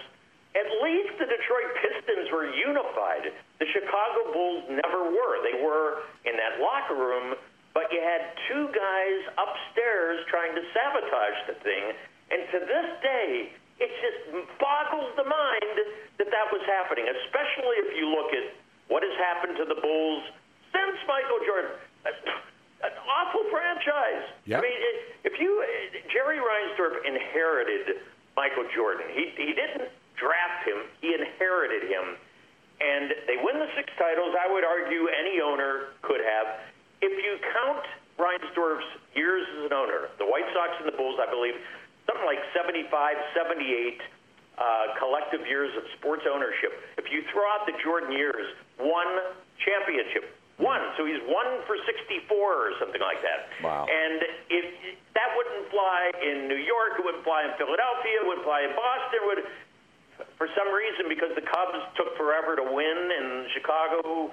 at 0.55 0.69
least 0.81 1.19
the 1.19 1.27
Detroit 1.27 1.71
Pistons 1.83 2.31
were 2.31 2.47
unified. 2.47 3.33
The 3.59 3.67
Chicago 3.75 4.33
Bulls 4.33 4.65
never 4.71 5.11
were. 5.11 5.43
They 5.43 5.61
were 5.61 6.07
in 6.25 6.37
that 6.39 6.63
locker 6.63 6.95
room, 6.95 7.35
but 7.75 7.91
you 7.91 7.99
had 8.01 8.39
two 8.47 8.71
guys 8.71 9.19
upstairs 9.35 10.23
trying 10.31 10.55
to 10.55 10.63
sabotage 10.71 11.39
the 11.51 11.57
thing. 11.67 11.85
And 12.31 12.41
to 12.55 12.59
this 12.63 12.89
day, 13.03 13.51
it 13.83 13.91
just 13.99 14.47
boggles 14.63 15.11
the 15.19 15.27
mind 15.27 15.77
that 16.23 16.31
that 16.31 16.47
was 16.55 16.63
happening, 16.71 17.11
especially 17.11 17.77
if 17.83 17.99
you 17.99 18.15
look 18.15 18.31
at 18.31 18.55
what 18.87 19.03
has 19.03 19.17
happened 19.19 19.59
to 19.59 19.67
the 19.67 19.81
Bulls 19.83 20.23
since 20.71 20.97
Michael 21.11 21.43
Jordan. 21.43 21.75
An 22.85 22.93
awful 23.09 23.49
franchise. 23.49 24.29
Yep. 24.45 24.61
I 24.61 24.63
mean, 24.63 24.81
if 25.25 25.41
you 25.41 25.65
Jerry 26.13 26.37
Reinsdorf 26.37 27.01
inherited 27.09 28.05
Michael 28.37 28.69
Jordan, 28.77 29.09
he 29.09 29.33
he 29.41 29.57
didn't 29.57 29.89
draft 30.21 30.69
him; 30.69 30.85
he 31.01 31.17
inherited 31.17 31.89
him, 31.89 32.21
and 32.85 33.17
they 33.25 33.41
win 33.41 33.57
the 33.57 33.73
six 33.73 33.89
titles. 33.97 34.37
I 34.37 34.53
would 34.53 34.65
argue 34.69 35.09
any 35.09 35.41
owner 35.41 35.97
could 36.03 36.21
have. 36.21 36.61
If 37.01 37.13
you 37.25 37.41
count 37.57 37.85
Reinsdorf's 38.21 38.87
years 39.17 39.49
as 39.59 39.67
an 39.67 39.73
owner, 39.73 40.13
the 40.21 40.29
White 40.29 40.47
Sox 40.53 40.77
and 40.79 40.87
the 40.87 40.97
Bulls, 40.97 41.17
I 41.17 41.29
believe, 41.33 41.57
something 42.07 42.27
like 42.29 42.39
75, 42.53 42.85
78 43.33 44.01
uh, 44.57 44.95
collective 45.01 45.47
years 45.49 45.73
of 45.77 45.83
sports 45.99 46.23
ownership. 46.29 46.71
If 46.99 47.11
you 47.11 47.25
throw 47.33 47.43
out 47.49 47.67
the 47.67 47.75
Jordan 47.83 48.13
years, 48.13 48.47
one 48.79 49.35
championship, 49.59 50.37
one. 50.59 50.83
So 50.97 51.03
he's 51.05 51.23
one 51.27 51.63
for 51.67 51.75
64 51.83 52.31
or 52.31 52.73
something 52.79 53.03
like 53.03 53.19
that. 53.27 53.51
Wow. 53.63 53.87
And 53.91 54.23
if 54.51 54.67
that 55.19 55.35
wouldn't 55.35 55.67
fly 55.71 56.15
in 56.23 56.47
New 56.47 56.61
York, 56.61 56.99
it 56.99 57.03
wouldn't 57.03 57.27
fly 57.27 57.47
in 57.47 57.53
Philadelphia, 57.59 58.23
it 58.23 58.27
wouldn't 58.27 58.47
fly 58.47 58.63
in 58.63 58.73
Boston, 58.75 59.19
it 59.19 59.27
would 59.27 59.43
for 60.39 60.47
some 60.55 60.71
reason 60.71 61.11
because 61.11 61.35
the 61.35 61.43
Cubs 61.43 61.83
took 61.99 62.15
forever 62.15 62.55
to 62.55 62.63
win 62.63 62.99
and 63.11 63.51
Chicago 63.51 64.31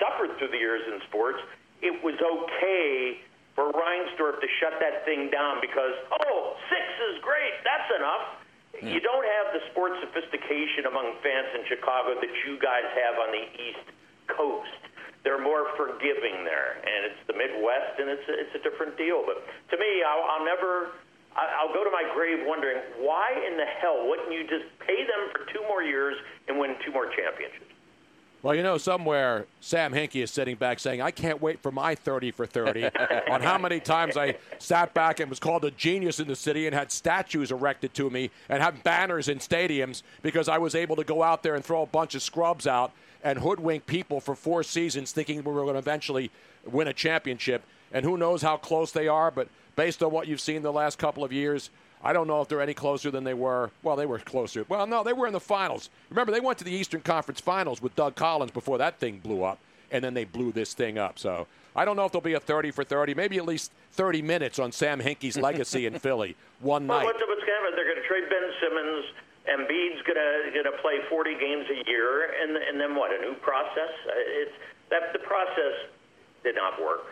suffered 0.00 0.36
through 0.38 0.52
the 0.52 0.60
years 0.60 0.84
in 0.88 1.00
sports, 1.08 1.40
it 1.80 1.92
was 2.04 2.16
okay 2.20 3.20
for 3.54 3.70
Reinsdorf 3.72 4.40
to 4.40 4.48
shut 4.60 4.80
that 4.80 5.04
thing 5.04 5.30
down 5.30 5.60
because, 5.60 5.94
oh, 6.10 6.56
six 6.72 6.84
is 7.12 7.20
great, 7.22 7.54
that's 7.62 7.88
enough. 7.96 8.24
Hmm. 8.80 8.88
You 8.88 9.00
don't 9.00 9.24
have 9.24 9.54
the 9.54 9.62
sports 9.70 10.00
sophistication 10.00 10.88
among 10.88 11.14
fans 11.22 11.52
in 11.54 11.62
Chicago 11.68 12.18
that 12.18 12.34
you 12.44 12.58
guys 12.58 12.88
have 13.04 13.14
on 13.20 13.30
the 13.30 13.44
East 13.54 13.86
Coast. 14.28 14.70
They're 15.24 15.40
more 15.40 15.72
forgiving 15.76 16.44
there, 16.44 16.76
and 16.84 17.08
it's 17.08 17.22
the 17.26 17.32
Midwest, 17.32 17.96
and 17.98 18.10
it's 18.10 18.28
a, 18.28 18.34
it's 18.36 18.54
a 18.54 18.62
different 18.62 18.96
deal. 18.98 19.24
But 19.24 19.40
to 19.72 19.76
me, 19.80 20.04
I'll, 20.04 20.24
I'll 20.24 20.44
never. 20.44 20.92
I'll 21.34 21.74
go 21.74 21.82
to 21.82 21.90
my 21.90 22.06
grave 22.14 22.46
wondering 22.46 22.78
why 23.02 23.34
in 23.34 23.56
the 23.56 23.66
hell 23.66 24.06
wouldn't 24.06 24.30
you 24.30 24.44
just 24.46 24.70
pay 24.78 25.02
them 25.02 25.34
for 25.34 25.50
two 25.52 25.66
more 25.66 25.82
years 25.82 26.14
and 26.46 26.60
win 26.60 26.76
two 26.86 26.92
more 26.92 27.06
championships? 27.06 27.74
Well, 28.44 28.54
you 28.54 28.62
know, 28.62 28.76
somewhere 28.76 29.46
Sam 29.62 29.94
Hinkie 29.94 30.22
is 30.22 30.30
sitting 30.30 30.56
back 30.56 30.78
saying, 30.78 31.00
I 31.00 31.10
can't 31.10 31.40
wait 31.40 31.60
for 31.60 31.72
my 31.72 31.94
30 31.94 32.30
for 32.30 32.44
30 32.44 32.84
on 33.30 33.40
how 33.40 33.56
many 33.56 33.80
times 33.80 34.18
I 34.18 34.36
sat 34.58 34.92
back 34.92 35.18
and 35.18 35.30
was 35.30 35.38
called 35.40 35.64
a 35.64 35.70
genius 35.70 36.20
in 36.20 36.28
the 36.28 36.36
city 36.36 36.66
and 36.66 36.74
had 36.74 36.92
statues 36.92 37.50
erected 37.50 37.94
to 37.94 38.10
me 38.10 38.30
and 38.50 38.62
had 38.62 38.84
banners 38.84 39.30
in 39.30 39.38
stadiums 39.38 40.02
because 40.20 40.46
I 40.46 40.58
was 40.58 40.74
able 40.74 40.94
to 40.96 41.04
go 41.04 41.22
out 41.22 41.42
there 41.42 41.54
and 41.54 41.64
throw 41.64 41.80
a 41.80 41.86
bunch 41.86 42.14
of 42.14 42.22
scrubs 42.22 42.66
out 42.66 42.92
and 43.24 43.38
hoodwink 43.38 43.86
people 43.86 44.20
for 44.20 44.34
four 44.36 44.62
seasons 44.62 45.10
thinking 45.10 45.42
we 45.42 45.50
were 45.50 45.62
going 45.62 45.72
to 45.72 45.78
eventually 45.78 46.30
win 46.64 46.86
a 46.86 46.92
championship. 46.92 47.62
And 47.90 48.04
who 48.04 48.18
knows 48.18 48.42
how 48.42 48.58
close 48.58 48.92
they 48.92 49.08
are, 49.08 49.30
but 49.30 49.48
based 49.76 50.02
on 50.02 50.12
what 50.12 50.28
you've 50.28 50.40
seen 50.40 50.62
the 50.62 50.72
last 50.72 50.98
couple 50.98 51.24
of 51.24 51.32
years, 51.32 51.70
I 52.02 52.12
don't 52.12 52.28
know 52.28 52.42
if 52.42 52.48
they're 52.48 52.60
any 52.60 52.74
closer 52.74 53.10
than 53.10 53.24
they 53.24 53.34
were. 53.34 53.70
Well, 53.82 53.96
they 53.96 54.04
were 54.04 54.18
closer. 54.18 54.66
Well, 54.68 54.86
no, 54.86 55.02
they 55.02 55.14
were 55.14 55.26
in 55.26 55.32
the 55.32 55.40
finals. 55.40 55.88
Remember, 56.10 56.32
they 56.32 56.40
went 56.40 56.58
to 56.58 56.64
the 56.64 56.72
Eastern 56.72 57.00
Conference 57.00 57.40
Finals 57.40 57.80
with 57.80 57.96
Doug 57.96 58.14
Collins 58.14 58.50
before 58.50 58.76
that 58.78 58.98
thing 58.98 59.20
blew 59.20 59.42
up, 59.42 59.58
and 59.90 60.04
then 60.04 60.12
they 60.12 60.24
blew 60.24 60.52
this 60.52 60.74
thing 60.74 60.98
up. 60.98 61.18
So 61.18 61.46
I 61.74 61.86
don't 61.86 61.96
know 61.96 62.04
if 62.04 62.12
there'll 62.12 62.22
be 62.22 62.34
a 62.34 62.40
30 62.40 62.72
for 62.72 62.84
30, 62.84 63.14
maybe 63.14 63.38
at 63.38 63.46
least 63.46 63.72
30 63.92 64.20
minutes 64.20 64.58
on 64.58 64.70
Sam 64.70 65.00
Hinkie's 65.00 65.38
legacy 65.38 65.86
in 65.86 65.98
Philly 65.98 66.36
one 66.60 66.86
night. 66.86 67.04
What's, 67.04 67.20
what's 67.26 67.40
going 67.40 67.70
to? 67.70 67.76
They're 67.76 67.84
going 67.86 68.02
to 68.02 68.06
trade 68.08 68.28
Ben 68.28 68.50
Simmons. 68.60 69.04
Embiid's 69.44 70.00
going 70.08 70.64
to 70.64 70.76
play 70.80 71.04
40 71.12 71.36
games 71.36 71.66
a 71.68 71.78
year, 71.88 72.32
and 72.32 72.56
and 72.56 72.80
then 72.80 72.96
what? 72.96 73.12
A 73.12 73.20
new 73.20 73.36
process? 73.44 73.92
Uh, 74.08 74.42
It's 74.48 74.56
that 74.88 75.12
the 75.12 75.20
process 75.20 75.92
did 76.42 76.56
not 76.56 76.80
work. 76.80 77.04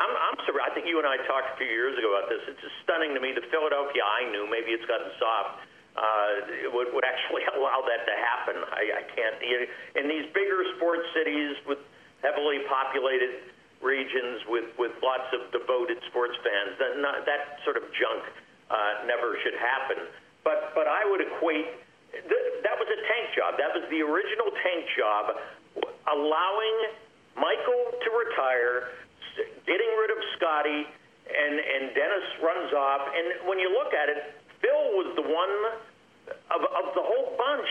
I'm, 0.00 0.10
I'm 0.10 0.36
surprised. 0.48 0.72
I 0.72 0.74
think 0.74 0.88
you 0.90 0.98
and 0.98 1.06
I 1.06 1.20
talked 1.28 1.54
a 1.54 1.56
few 1.60 1.68
years 1.70 1.94
ago 2.00 2.16
about 2.16 2.26
this. 2.32 2.40
It's 2.50 2.60
just 2.60 2.74
stunning 2.82 3.14
to 3.14 3.20
me. 3.20 3.30
The 3.36 3.46
Philadelphia 3.52 4.02
I 4.02 4.26
knew, 4.32 4.48
maybe 4.50 4.74
it's 4.74 4.84
gotten 4.90 5.06
soft, 5.22 5.62
uh, 5.94 6.72
would, 6.74 6.90
would 6.92 7.06
actually 7.06 7.46
allow 7.54 7.84
that 7.86 8.02
to 8.08 8.14
happen. 8.16 8.56
I, 8.74 8.82
I 9.00 9.02
can't. 9.14 9.36
you- 9.44 9.68
In 10.00 10.08
these 10.10 10.26
bigger 10.34 10.64
sports 10.80 11.04
cities 11.14 11.54
with 11.68 11.78
heavily 12.26 12.64
populated 12.66 13.44
regions 13.84 14.40
with, 14.48 14.72
with 14.80 14.92
lots 15.04 15.28
of 15.36 15.52
devoted 15.52 16.00
sports 16.08 16.34
fans, 16.42 16.74
that, 16.80 16.96
not, 16.98 17.22
that 17.28 17.60
sort 17.68 17.76
of 17.76 17.84
junk 17.94 18.24
uh, 18.72 19.04
never 19.06 19.36
should 19.44 19.54
happen. 19.60 20.08
But, 20.44 20.76
but 20.76 20.86
I 20.86 21.08
would 21.08 21.20
equate 21.20 21.66
th- 22.22 22.48
that 22.62 22.76
was 22.78 22.88
a 22.88 23.00
tank 23.10 23.34
job. 23.34 23.58
That 23.58 23.74
was 23.74 23.82
the 23.90 24.00
original 24.02 24.50
tank 24.62 24.86
job, 24.94 25.24
allowing 26.06 26.76
Michael 27.34 27.82
to 27.98 28.08
retire, 28.14 28.94
getting 29.66 29.90
rid 29.98 30.10
of 30.14 30.18
Scotty, 30.38 30.86
and 31.24 31.54
and 31.58 31.82
Dennis 31.96 32.26
runs 32.44 32.70
off. 32.72 33.02
And 33.10 33.48
when 33.48 33.58
you 33.58 33.72
look 33.72 33.90
at 33.96 34.12
it, 34.12 34.38
Phil 34.62 34.84
was 34.94 35.08
the 35.16 35.26
one 35.26 35.54
of, 36.52 36.60
of 36.62 36.86
the 36.94 37.02
whole 37.02 37.34
bunch. 37.34 37.70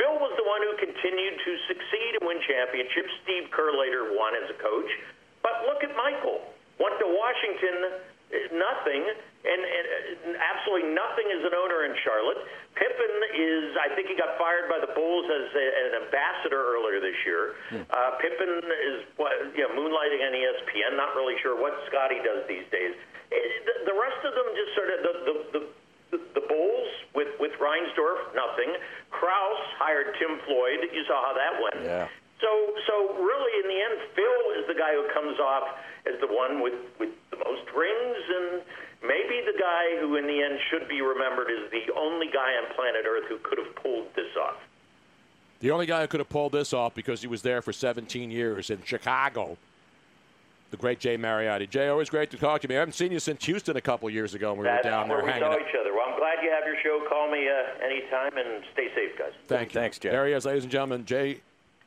Phil 0.00 0.16
was 0.16 0.32
the 0.40 0.46
one 0.48 0.62
who 0.64 0.72
continued 0.80 1.36
to 1.36 1.52
succeed 1.68 2.10
and 2.18 2.24
win 2.24 2.40
championships. 2.48 3.12
Steve 3.22 3.52
Kerr 3.52 3.76
later 3.76 4.16
won 4.16 4.32
as 4.34 4.48
a 4.48 4.56
coach. 4.58 4.90
But 5.44 5.68
look 5.68 5.84
at 5.84 5.92
Michael. 5.94 6.40
Went 6.80 6.96
to 6.98 7.06
Washington, 7.06 7.76
eh, 8.32 8.48
nothing, 8.56 9.02
and, 9.42 9.60
and 9.60 9.86
uh, 10.34 10.48
absolutely 10.54 10.90
nothing 10.94 11.26
as 11.34 11.42
an 11.46 11.54
owner 11.54 11.84
in 11.86 11.94
Charlotte. 12.06 12.38
Pippen 12.78 13.14
is, 13.36 13.74
I 13.76 13.90
think 13.94 14.08
he 14.08 14.16
got 14.16 14.38
fired 14.38 14.70
by 14.70 14.78
the 14.80 14.90
Bulls 14.94 15.26
as 15.28 15.46
a, 15.52 15.66
an 15.90 15.92
ambassador 16.06 16.62
earlier 16.72 17.02
this 17.02 17.18
year. 17.26 17.58
Uh, 17.74 18.16
Pippen 18.22 18.62
is 18.64 19.04
what, 19.18 19.34
you 19.52 19.66
know, 19.66 19.74
moonlighting 19.76 20.22
on 20.22 20.32
ESPN. 20.32 20.96
Not 20.96 21.12
really 21.18 21.36
sure 21.42 21.58
what 21.58 21.74
Scotty 21.90 22.22
does 22.22 22.46
these 22.48 22.64
days. 22.70 22.94
Eh, 23.30 23.36
The, 23.66 23.92
the 23.92 23.96
rest 23.98 24.20
of 24.24 24.32
them 24.32 24.48
just 24.56 24.72
sort 24.78 24.90
of 24.94 24.98
the 25.02 25.12
the. 25.26 25.34
the 25.58 25.62
the, 26.12 26.20
the 26.36 26.44
Bulls 26.44 26.92
with 27.16 27.32
with 27.40 27.56
Reinsdorf, 27.56 28.36
nothing. 28.36 28.68
Krause 29.08 29.64
hired 29.80 30.12
Tim 30.20 30.44
Floyd. 30.44 30.84
You 30.92 31.08
saw 31.08 31.16
how 31.24 31.32
that 31.32 31.56
went. 31.56 31.88
Yeah. 31.88 32.04
So, 32.36 32.50
so 32.84 33.16
really, 33.16 33.52
in 33.64 33.66
the 33.72 33.78
end, 33.80 33.96
Phil 34.12 34.44
is 34.60 34.68
the 34.68 34.76
guy 34.76 34.92
who 34.92 35.08
comes 35.16 35.40
off 35.40 35.72
as 36.04 36.20
the 36.20 36.28
one 36.28 36.60
with, 36.60 36.76
with 37.00 37.08
the 37.32 37.38
most 37.42 37.66
rings, 37.74 38.22
and 38.28 38.62
maybe 39.02 39.42
the 39.44 39.58
guy 39.58 39.98
who, 40.00 40.14
in 40.16 40.26
the 40.28 40.38
end, 40.42 40.58
should 40.70 40.86
be 40.88 41.00
remembered 41.02 41.48
as 41.50 41.70
the 41.72 41.92
only 41.98 42.28
guy 42.32 42.52
on 42.62 42.72
planet 42.76 43.02
Earth 43.08 43.24
who 43.28 43.38
could 43.42 43.58
have 43.58 43.74
pulled 43.76 44.06
this 44.14 44.30
off. 44.40 44.56
The 45.60 45.70
only 45.70 45.86
guy 45.86 46.02
who 46.02 46.06
could 46.08 46.20
have 46.20 46.28
pulled 46.28 46.52
this 46.52 46.72
off 46.72 46.94
because 46.94 47.20
he 47.20 47.26
was 47.26 47.42
there 47.42 47.62
for 47.62 47.72
17 47.72 48.30
years 48.30 48.70
in 48.70 48.82
Chicago. 48.84 49.56
The 50.70 50.76
great 50.76 50.98
Jay 51.00 51.16
Mariotti. 51.18 51.68
Jay, 51.68 51.88
always 51.88 52.08
great 52.10 52.30
to 52.30 52.38
talk 52.38 52.62
to 52.62 52.68
you. 52.68 52.74
I 52.74 52.78
haven't 52.78 52.94
seen 52.94 53.12
you 53.12 53.20
since 53.20 53.44
Houston 53.44 53.76
a 53.76 53.80
couple 53.80 54.08
years 54.10 54.34
ago 54.34 54.52
when 54.52 54.60
we 54.60 54.64
That's 54.64 54.84
were 54.84 54.90
down 54.90 55.08
where 55.08 55.18
there 55.18 55.26
we 55.26 55.32
hanging 55.32 55.46
saw 55.48 55.52
out. 55.54 55.60
each 55.60 55.74
other. 55.78 55.92
Well, 55.92 56.06
I'm 56.08 56.18
glad 56.18 56.38
you 56.42 56.50
have 56.50 56.64
your 56.66 56.76
show. 56.82 57.04
Call 57.08 57.30
me 57.30 57.46
uh, 57.48 57.84
anytime, 57.84 58.36
and 58.38 58.64
stay 58.72 58.88
safe, 58.94 59.16
guys. 59.18 59.32
Thank 59.46 59.74
you. 59.74 59.80
Thanks, 59.80 59.98
Jay. 59.98 60.08
There 60.10 60.26
he 60.26 60.32
is, 60.32 60.46
ladies 60.46 60.62
and 60.64 60.72
gentlemen. 60.72 61.04
Jay, 61.04 61.40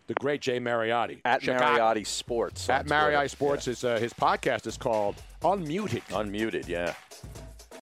the 0.08 0.14
great 0.14 0.40
Jay 0.40 0.60
Mariotti. 0.60 1.20
At 1.26 1.42
Chicago. 1.42 1.66
Mariotti 1.80 2.06
Sports. 2.06 2.70
At 2.70 2.86
Mariotti 2.86 3.12
Twitter. 3.14 3.28
Sports, 3.30 3.66
his, 3.66 3.84
uh, 3.84 3.98
his 4.00 4.14
podcast 4.14 4.68
is 4.68 4.78
called 4.78 5.16
Unmuted. 5.46 6.02
Unmuted, 6.10 6.68
yeah. 6.68 6.96